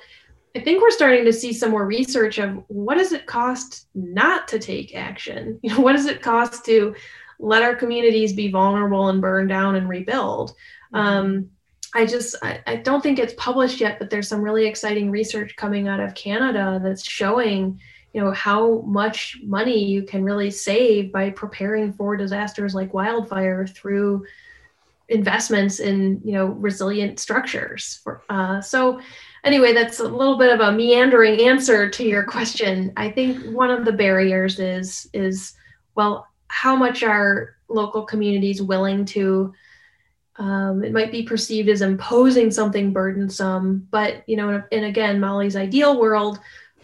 I 0.57 0.61
think 0.61 0.81
we're 0.81 0.90
starting 0.90 1.25
to 1.25 1.33
see 1.33 1.53
some 1.53 1.73
more 1.73 1.85
research 1.85 2.38
of 2.38 2.62
what 2.68 2.97
does 2.97 3.12
it 3.12 3.27
cost 3.27 3.88
not 3.94 4.47
to 4.49 4.59
take 4.59 4.94
action? 4.94 5.59
You 5.62 5.70
know, 5.70 5.81
what 5.81 5.94
does 5.97 6.07
it 6.07 6.23
cost 6.23 6.64
to 6.66 6.94
let 7.40 7.62
our 7.62 7.75
communities 7.75 8.33
be 8.33 8.51
vulnerable 8.51 9.09
and 9.09 9.20
burn 9.20 9.49
down 9.49 9.75
and 9.75 9.88
rebuild? 9.88 10.51
Mm-hmm. 10.94 10.97
Um, 10.97 11.51
I 11.94 12.07
just 12.07 12.35
I, 12.42 12.61
I, 12.66 12.76
don't 12.76 13.02
think 13.02 13.18
it's 13.20 13.35
published 13.35 13.80
yet, 13.80 14.00
but 14.00 14.11
there's 14.11 14.28
some 14.28 14.42
really 14.42 14.66
exciting 14.66 15.11
research 15.11 15.54
coming 15.54 15.87
out 15.87 16.00
of 16.00 16.14
Canada 16.14 16.80
that's 16.83 17.09
showing, 17.09 17.80
you 18.12 18.20
know, 18.20 18.33
how 18.33 18.80
much 18.80 19.38
money 19.44 19.85
you 19.85 20.02
can 20.02 20.24
really 20.24 20.50
save 20.50 21.12
by 21.12 21.30
preparing 21.30 21.92
for 21.92 22.16
disasters 22.16 22.74
like 22.74 22.92
wildfire 22.92 23.64
through 23.66 24.26
investments 25.09 25.80
in 25.80 26.20
you 26.24 26.33
know 26.33 26.46
resilient 26.46 27.20
structures. 27.20 28.00
Uh, 28.28 28.61
so 28.61 29.00
anyway, 29.44 29.72
that's 29.72 30.00
a 30.00 30.09
little 30.09 30.37
bit 30.37 30.52
of 30.52 30.61
a 30.61 30.72
meandering 30.72 31.40
answer 31.40 31.88
to 31.88 32.04
your 32.04 32.24
question. 32.24 32.92
I 32.96 33.11
think 33.11 33.44
one 33.54 33.70
of 33.70 33.85
the 33.85 33.92
barriers 33.92 34.59
is 34.59 35.09
is 35.12 35.54
well, 35.94 36.26
how 36.48 36.74
much 36.74 37.04
are 37.04 37.57
local 37.68 38.02
communities 38.02 38.61
willing 38.61 39.04
to 39.04 39.54
um, 40.37 40.83
it 40.83 40.92
might 40.92 41.12
be 41.12 41.23
perceived 41.23 41.68
as 41.68 41.83
imposing 41.83 42.51
something 42.51 42.92
burdensome 42.92 43.87
but 43.90 44.23
you 44.29 44.37
know 44.37 44.62
and 44.73 44.85
again 44.85 45.20
molly's 45.20 45.57
ideal 45.57 45.99
world 45.99 46.40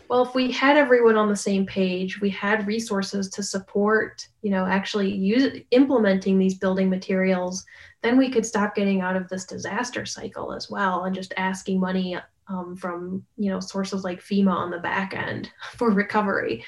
well 0.09 0.25
if 0.25 0.35
we 0.35 0.51
had 0.51 0.77
everyone 0.77 1.17
on 1.17 1.29
the 1.29 1.37
same 1.37 1.67
page 1.67 2.21
we 2.21 2.31
had 2.31 2.67
resources 2.67 3.29
to 3.29 3.43
support 3.43 4.27
you 4.43 4.51
know 4.51 4.67
actually 4.67 5.11
use 5.11 5.61
implementing 5.71 6.39
these 6.39 6.55
building 6.55 6.89
materials 6.89 7.65
then 8.03 8.17
we 8.17 8.31
could 8.31 8.47
stop 8.47 8.75
getting 8.75 9.01
out 9.01 9.17
of 9.17 9.29
this 9.29 9.45
disaster 9.45 10.07
cycle 10.07 10.53
as 10.53 10.71
well 10.71 11.05
and 11.05 11.15
just 11.15 11.35
asking 11.37 11.79
money 11.79 12.17
um, 12.51 12.77
from 12.77 13.25
you 13.39 13.51
know 13.51 13.61
sources 13.61 14.05
like 14.05 14.21
fema 14.21 14.53
on 14.53 14.71
the 14.71 14.79
back 14.79 15.15
end 15.15 15.51
for 15.77 15.91
recovery. 15.91 16.65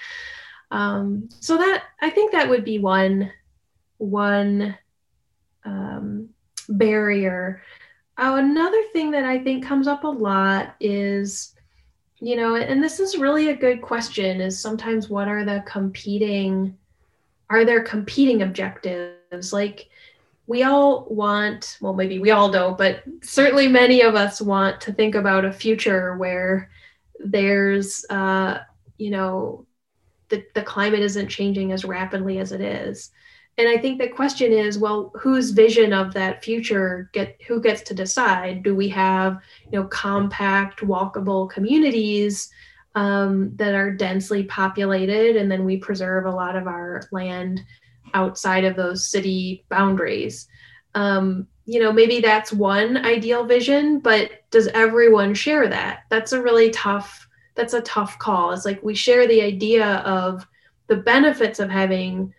Um, 0.70 1.28
so 1.38 1.58
that 1.58 1.84
i 2.00 2.08
think 2.08 2.32
that 2.32 2.48
would 2.48 2.64
be 2.64 2.78
one 2.78 3.30
one 3.98 4.76
um, 5.64 6.30
barrier. 6.68 7.62
Uh, 8.18 8.36
another 8.38 8.82
thing 8.92 9.10
that 9.10 9.24
I 9.24 9.38
think 9.38 9.64
comes 9.64 9.86
up 9.86 10.04
a 10.04 10.08
lot 10.08 10.74
is, 10.80 11.54
you 12.20 12.36
know, 12.36 12.56
and 12.56 12.82
this 12.82 13.00
is 13.00 13.18
really 13.18 13.48
a 13.48 13.56
good 13.56 13.82
question 13.82 14.40
is 14.40 14.58
sometimes 14.58 15.08
what 15.08 15.28
are 15.28 15.44
the 15.44 15.62
competing, 15.66 16.76
are 17.50 17.64
there 17.64 17.82
competing 17.82 18.42
objectives? 18.42 19.52
Like 19.52 19.88
we 20.46 20.62
all 20.62 21.06
want, 21.08 21.78
well, 21.80 21.94
maybe 21.94 22.18
we 22.18 22.30
all 22.30 22.50
don't, 22.50 22.76
but 22.76 23.02
certainly 23.22 23.68
many 23.68 24.02
of 24.02 24.14
us 24.14 24.40
want 24.40 24.80
to 24.82 24.92
think 24.92 25.14
about 25.14 25.44
a 25.44 25.52
future 25.52 26.16
where 26.16 26.70
there's, 27.18 28.04
uh, 28.10 28.58
you 28.98 29.10
know, 29.10 29.66
the, 30.28 30.44
the 30.54 30.62
climate 30.62 31.00
isn't 31.00 31.28
changing 31.28 31.72
as 31.72 31.84
rapidly 31.84 32.38
as 32.38 32.52
it 32.52 32.60
is 32.60 33.10
and 33.58 33.68
i 33.68 33.76
think 33.76 34.00
the 34.00 34.08
question 34.08 34.52
is 34.52 34.78
well 34.78 35.12
whose 35.14 35.50
vision 35.50 35.92
of 35.92 36.12
that 36.12 36.42
future 36.42 37.10
get 37.12 37.32
who 37.46 37.60
gets 37.60 37.82
to 37.82 37.94
decide? 37.94 38.62
Do 38.62 38.74
we 38.74 38.88
have 38.88 39.40
you 39.70 39.78
know 39.78 39.86
compact 39.86 40.80
walkable 40.80 41.50
communities 41.50 42.50
um, 42.94 43.54
that 43.56 43.74
are 43.74 43.90
densely 43.90 44.44
populated 44.44 45.36
and 45.36 45.50
then 45.50 45.64
we 45.64 45.76
preserve 45.76 46.26
a 46.26 46.30
lot 46.30 46.56
of 46.56 46.66
our 46.66 47.02
land 47.10 47.60
outside 48.14 48.64
of 48.64 48.76
those 48.76 49.06
city 49.06 49.64
boundaries? 49.68 50.48
Um, 50.94 51.46
you 51.64 51.80
know 51.80 51.92
maybe 51.92 52.20
that's 52.20 52.52
one 52.52 52.96
ideal 52.98 53.44
vision 53.44 54.00
but 54.00 54.50
does 54.50 54.68
everyone 54.68 55.34
share 55.34 55.68
that? 55.68 56.04
That's 56.08 56.32
a 56.32 56.42
really 56.42 56.70
tough 56.70 57.28
that's 57.54 57.74
a 57.74 57.82
tough 57.82 58.18
call. 58.18 58.52
It's 58.52 58.64
like 58.64 58.82
we 58.82 58.94
share 58.94 59.28
the 59.28 59.42
idea 59.42 59.96
of 59.98 60.46
the 60.86 60.96
benefits 60.96 61.60
of 61.60 61.68
having 61.70 62.32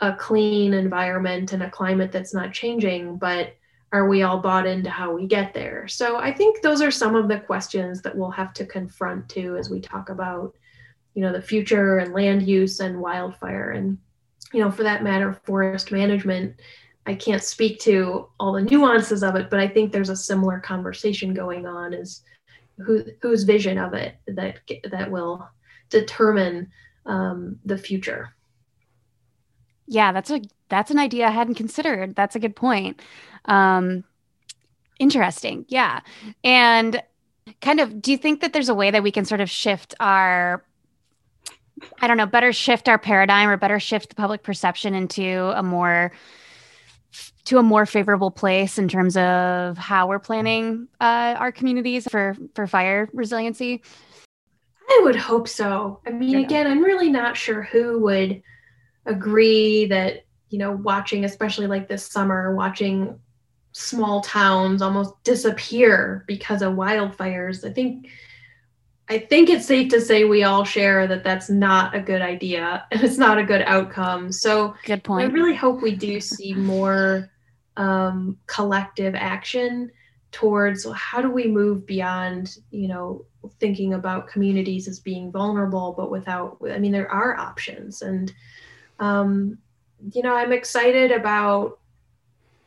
a 0.00 0.14
clean 0.14 0.72
environment 0.74 1.52
and 1.52 1.62
a 1.62 1.70
climate 1.70 2.10
that's 2.10 2.34
not 2.34 2.52
changing 2.52 3.16
but 3.16 3.54
are 3.92 4.08
we 4.08 4.22
all 4.22 4.38
bought 4.38 4.66
into 4.66 4.88
how 4.88 5.12
we 5.12 5.26
get 5.26 5.52
there? 5.52 5.88
So 5.88 6.16
I 6.16 6.32
think 6.32 6.62
those 6.62 6.80
are 6.80 6.92
some 6.92 7.16
of 7.16 7.28
the 7.28 7.40
questions 7.40 8.02
that 8.02 8.16
we'll 8.16 8.30
have 8.30 8.52
to 8.54 8.66
confront 8.66 9.28
too 9.28 9.56
as 9.56 9.68
we 9.68 9.80
talk 9.80 10.10
about, 10.10 10.54
you 11.14 11.22
know, 11.22 11.32
the 11.32 11.42
future 11.42 11.98
and 11.98 12.12
land 12.12 12.46
use 12.46 12.80
and 12.80 13.00
wildfire 13.00 13.72
and, 13.72 13.98
you 14.52 14.60
know, 14.60 14.70
for 14.70 14.84
that 14.84 15.02
matter, 15.02 15.32
forest 15.44 15.90
management. 15.90 16.54
I 17.06 17.14
can't 17.14 17.42
speak 17.42 17.80
to 17.80 18.28
all 18.38 18.52
the 18.52 18.62
nuances 18.62 19.24
of 19.24 19.34
it, 19.34 19.50
but 19.50 19.58
I 19.58 19.66
think 19.66 19.90
there's 19.90 20.10
a 20.10 20.16
similar 20.16 20.60
conversation 20.60 21.34
going 21.34 21.66
on 21.66 21.92
as 21.92 22.22
who, 22.78 23.04
whose 23.20 23.42
vision 23.42 23.76
of 23.76 23.94
it 23.94 24.16
that 24.28 24.60
that 24.90 25.10
will 25.10 25.48
determine 25.88 26.70
um, 27.06 27.58
the 27.64 27.76
future. 27.76 28.34
Yeah, 29.90 30.12
that's 30.12 30.30
a 30.30 30.40
that's 30.68 30.92
an 30.92 31.00
idea 31.00 31.26
I 31.26 31.30
hadn't 31.30 31.56
considered. 31.56 32.14
That's 32.14 32.36
a 32.36 32.38
good 32.38 32.54
point. 32.54 33.02
Um, 33.46 34.04
interesting. 35.00 35.64
Yeah. 35.66 36.00
And 36.44 37.02
kind 37.60 37.80
of, 37.80 38.00
do 38.00 38.12
you 38.12 38.16
think 38.16 38.40
that 38.40 38.52
there's 38.52 38.68
a 38.68 38.74
way 38.74 38.92
that 38.92 39.02
we 39.02 39.10
can 39.10 39.24
sort 39.24 39.40
of 39.40 39.50
shift 39.50 39.96
our, 39.98 40.64
I 42.00 42.06
don't 42.06 42.16
know, 42.16 42.26
better 42.26 42.52
shift 42.52 42.88
our 42.88 42.98
paradigm 42.98 43.48
or 43.48 43.56
better 43.56 43.80
shift 43.80 44.10
the 44.10 44.14
public 44.14 44.44
perception 44.44 44.94
into 44.94 45.52
a 45.58 45.62
more, 45.62 46.12
to 47.46 47.58
a 47.58 47.62
more 47.64 47.84
favorable 47.84 48.30
place 48.30 48.78
in 48.78 48.86
terms 48.86 49.16
of 49.16 49.76
how 49.76 50.06
we're 50.06 50.20
planning 50.20 50.86
uh, 51.00 51.34
our 51.36 51.50
communities 51.50 52.06
for 52.08 52.36
for 52.54 52.68
fire 52.68 53.08
resiliency? 53.12 53.82
I 54.88 55.00
would 55.02 55.16
hope 55.16 55.48
so. 55.48 56.00
I 56.06 56.10
mean, 56.10 56.38
yeah. 56.38 56.46
again, 56.46 56.68
I'm 56.68 56.84
really 56.84 57.10
not 57.10 57.36
sure 57.36 57.62
who 57.62 57.98
would 58.00 58.40
agree 59.06 59.86
that 59.86 60.24
you 60.50 60.58
know 60.58 60.72
watching, 60.72 61.24
especially 61.24 61.66
like 61.66 61.88
this 61.88 62.06
summer, 62.06 62.54
watching 62.54 63.18
small 63.72 64.20
towns 64.20 64.82
almost 64.82 65.14
disappear 65.22 66.24
because 66.26 66.62
of 66.62 66.74
wildfires. 66.74 67.68
I 67.68 67.72
think 67.72 68.08
I 69.08 69.18
think 69.18 69.50
it's 69.50 69.66
safe 69.66 69.90
to 69.90 70.00
say 70.00 70.24
we 70.24 70.44
all 70.44 70.64
share 70.64 71.06
that 71.08 71.24
that's 71.24 71.50
not 71.50 71.96
a 71.96 72.00
good 72.00 72.22
idea 72.22 72.86
and 72.90 73.02
it's 73.04 73.18
not 73.18 73.38
a 73.38 73.44
good 73.44 73.62
outcome. 73.62 74.32
So 74.32 74.74
good 74.84 75.02
point. 75.02 75.28
I 75.28 75.32
really 75.32 75.54
hope 75.54 75.82
we 75.82 75.94
do 75.94 76.20
see 76.20 76.54
more 76.54 77.28
um, 77.76 78.38
collective 78.46 79.14
action 79.14 79.90
towards 80.32 80.86
how 80.94 81.20
do 81.20 81.28
we 81.28 81.48
move 81.48 81.86
beyond, 81.86 82.56
you 82.70 82.86
know, 82.86 83.24
thinking 83.58 83.94
about 83.94 84.28
communities 84.28 84.86
as 84.86 85.00
being 85.00 85.32
vulnerable, 85.32 85.92
but 85.96 86.08
without, 86.08 86.58
I 86.70 86.78
mean, 86.78 86.92
there 86.92 87.10
are 87.10 87.36
options. 87.36 88.02
And, 88.02 88.32
um, 89.00 89.58
you 90.12 90.22
know, 90.22 90.34
I'm 90.34 90.52
excited 90.52 91.10
about 91.10 91.78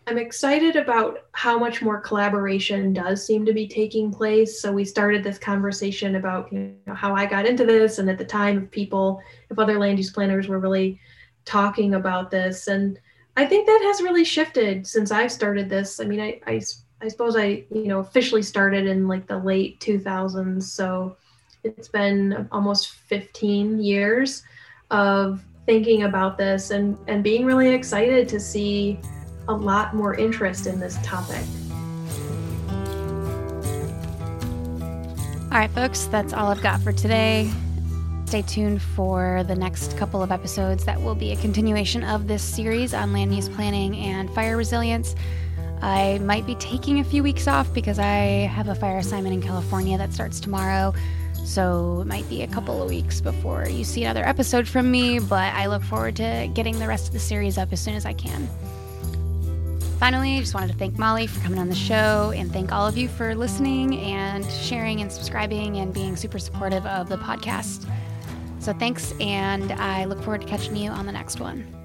I'm 0.06 0.18
excited 0.18 0.76
about 0.76 1.28
how 1.32 1.58
much 1.58 1.82
more 1.82 2.02
collaboration 2.02 2.92
does 2.92 3.26
seem 3.26 3.46
to 3.46 3.54
be 3.54 3.68
taking 3.70 4.12
place. 4.12 4.62
So 4.62 4.70
we 4.70 4.84
started 4.84 5.24
this 5.24 5.38
conversation 5.38 6.16
about 6.16 6.52
you 6.52 6.76
know, 6.86 6.94
how 6.94 7.16
I 7.16 7.26
got 7.26 7.46
into 7.46 7.66
this, 7.66 8.00
and 8.00 8.10
at 8.10 8.18
the 8.18 8.26
time, 8.26 8.64
if 8.64 8.72
people, 8.72 9.22
if 9.50 9.58
other 9.58 9.80
land 9.80 9.98
use 9.98 10.12
planners 10.12 10.50
were 10.50 10.60
really 10.60 11.00
talking 11.46 11.96
about 11.96 12.32
this, 12.32 12.68
and 12.68 13.00
I 13.38 13.46
think 13.46 13.66
that 13.66 13.82
has 13.84 14.02
really 14.02 14.26
shifted 14.26 14.86
since 14.86 15.10
I've 15.10 15.32
started 15.32 15.70
this. 15.70 16.02
I 16.02 16.04
mean, 16.04 16.20
I, 16.20 16.42
I, 16.46 16.62
I 17.02 17.08
suppose 17.08 17.38
I 17.38 17.64
you 17.72 17.88
know 17.88 18.00
officially 18.00 18.44
started 18.44 18.86
in 18.88 19.08
like 19.08 19.26
the 19.26 19.38
late 19.38 19.80
2000s, 19.80 20.64
so 20.64 21.16
it's 21.64 21.88
been 21.88 22.50
almost 22.52 22.90
15 22.90 23.80
years 23.80 24.44
of 24.92 25.42
thinking 25.66 26.04
about 26.04 26.38
this 26.38 26.72
and 26.72 26.98
and 27.08 27.24
being 27.24 27.46
really 27.46 27.70
excited 27.70 28.28
to 28.30 28.40
see 28.40 29.00
a 29.48 29.54
lot 29.54 29.94
more 29.94 30.16
interest 30.16 30.68
in 30.68 30.80
this 30.80 30.98
topic. 31.04 31.44
All 35.52 35.60
right, 35.60 35.70
folks, 35.72 36.06
that's 36.06 36.34
all 36.34 36.50
I've 36.50 36.64
got 36.64 36.82
for 36.82 36.92
today. 36.92 37.52
Stay 38.26 38.42
tuned 38.42 38.82
for 38.82 39.44
the 39.48 39.54
next 39.54 39.96
couple 39.96 40.24
of 40.24 40.32
episodes 40.32 40.84
that 40.86 41.00
will 41.00 41.14
be 41.14 41.32
a 41.32 41.36
continuation 41.36 42.04
of 42.04 42.28
this 42.28 42.42
series 42.42 42.96
on 42.96 43.14
land 43.14 43.36
use 43.36 43.48
planning 43.48 43.96
and 43.98 44.34
fire 44.34 44.58
resilience. 44.58 45.14
I 45.84 46.18
might 46.20 46.48
be 46.48 46.56
taking 46.56 47.02
a 47.02 47.04
few 47.04 47.22
weeks 47.22 47.48
off 47.48 47.72
because 47.72 48.00
I 48.00 48.48
have 48.48 48.70
a 48.70 48.74
fire 48.74 48.98
assignment 48.98 49.36
in 49.36 49.42
California 49.42 49.96
that 50.00 50.12
starts 50.14 50.40
tomorrow. 50.40 50.96
So 51.44 52.02
it 52.02 52.08
might 52.08 52.28
be 52.30 52.42
a 52.42 52.48
couple 52.48 52.82
of 52.82 52.90
weeks 52.90 53.22
before 53.22 53.68
you 53.68 53.84
see 53.84 54.04
another 54.04 54.26
episode 54.26 54.68
from 54.68 54.90
me, 54.90 55.20
but 55.20 55.54
I 55.54 55.68
look 55.68 55.84
forward 55.84 56.16
to 56.18 56.50
getting 56.54 56.80
the 56.80 56.88
rest 56.88 57.08
of 57.08 57.14
the 57.14 57.20
series 57.20 57.58
up 57.58 57.74
as 57.74 57.82
soon 57.82 57.96
as 57.96 58.06
I 58.06 58.14
can. 58.14 58.48
Finally, 60.00 60.38
I 60.38 60.40
just 60.40 60.54
wanted 60.54 60.72
to 60.72 60.78
thank 60.78 60.98
Molly 60.98 61.28
for 61.28 61.40
coming 61.42 61.60
on 61.60 61.70
the 61.70 61.76
show 61.76 62.34
and 62.36 62.52
thank 62.52 62.72
all 62.72 62.88
of 62.88 62.98
you 62.98 63.08
for 63.08 63.36
listening 63.36 64.00
and 64.00 64.46
sharing 64.52 65.02
and 65.02 65.12
subscribing 65.12 65.78
and 65.78 65.94
being 65.94 66.16
super 66.16 66.40
supportive 66.40 66.86
of 66.86 67.08
the 67.08 67.18
podcast. 67.18 67.90
So 68.60 68.74
thanks, 68.74 69.14
and 69.20 69.72
I 69.74 70.06
look 70.06 70.22
forward 70.24 70.42
to 70.42 70.48
catching 70.48 70.76
you 70.76 70.90
on 70.90 71.06
the 71.06 71.12
next 71.12 71.40
one. 71.40 71.83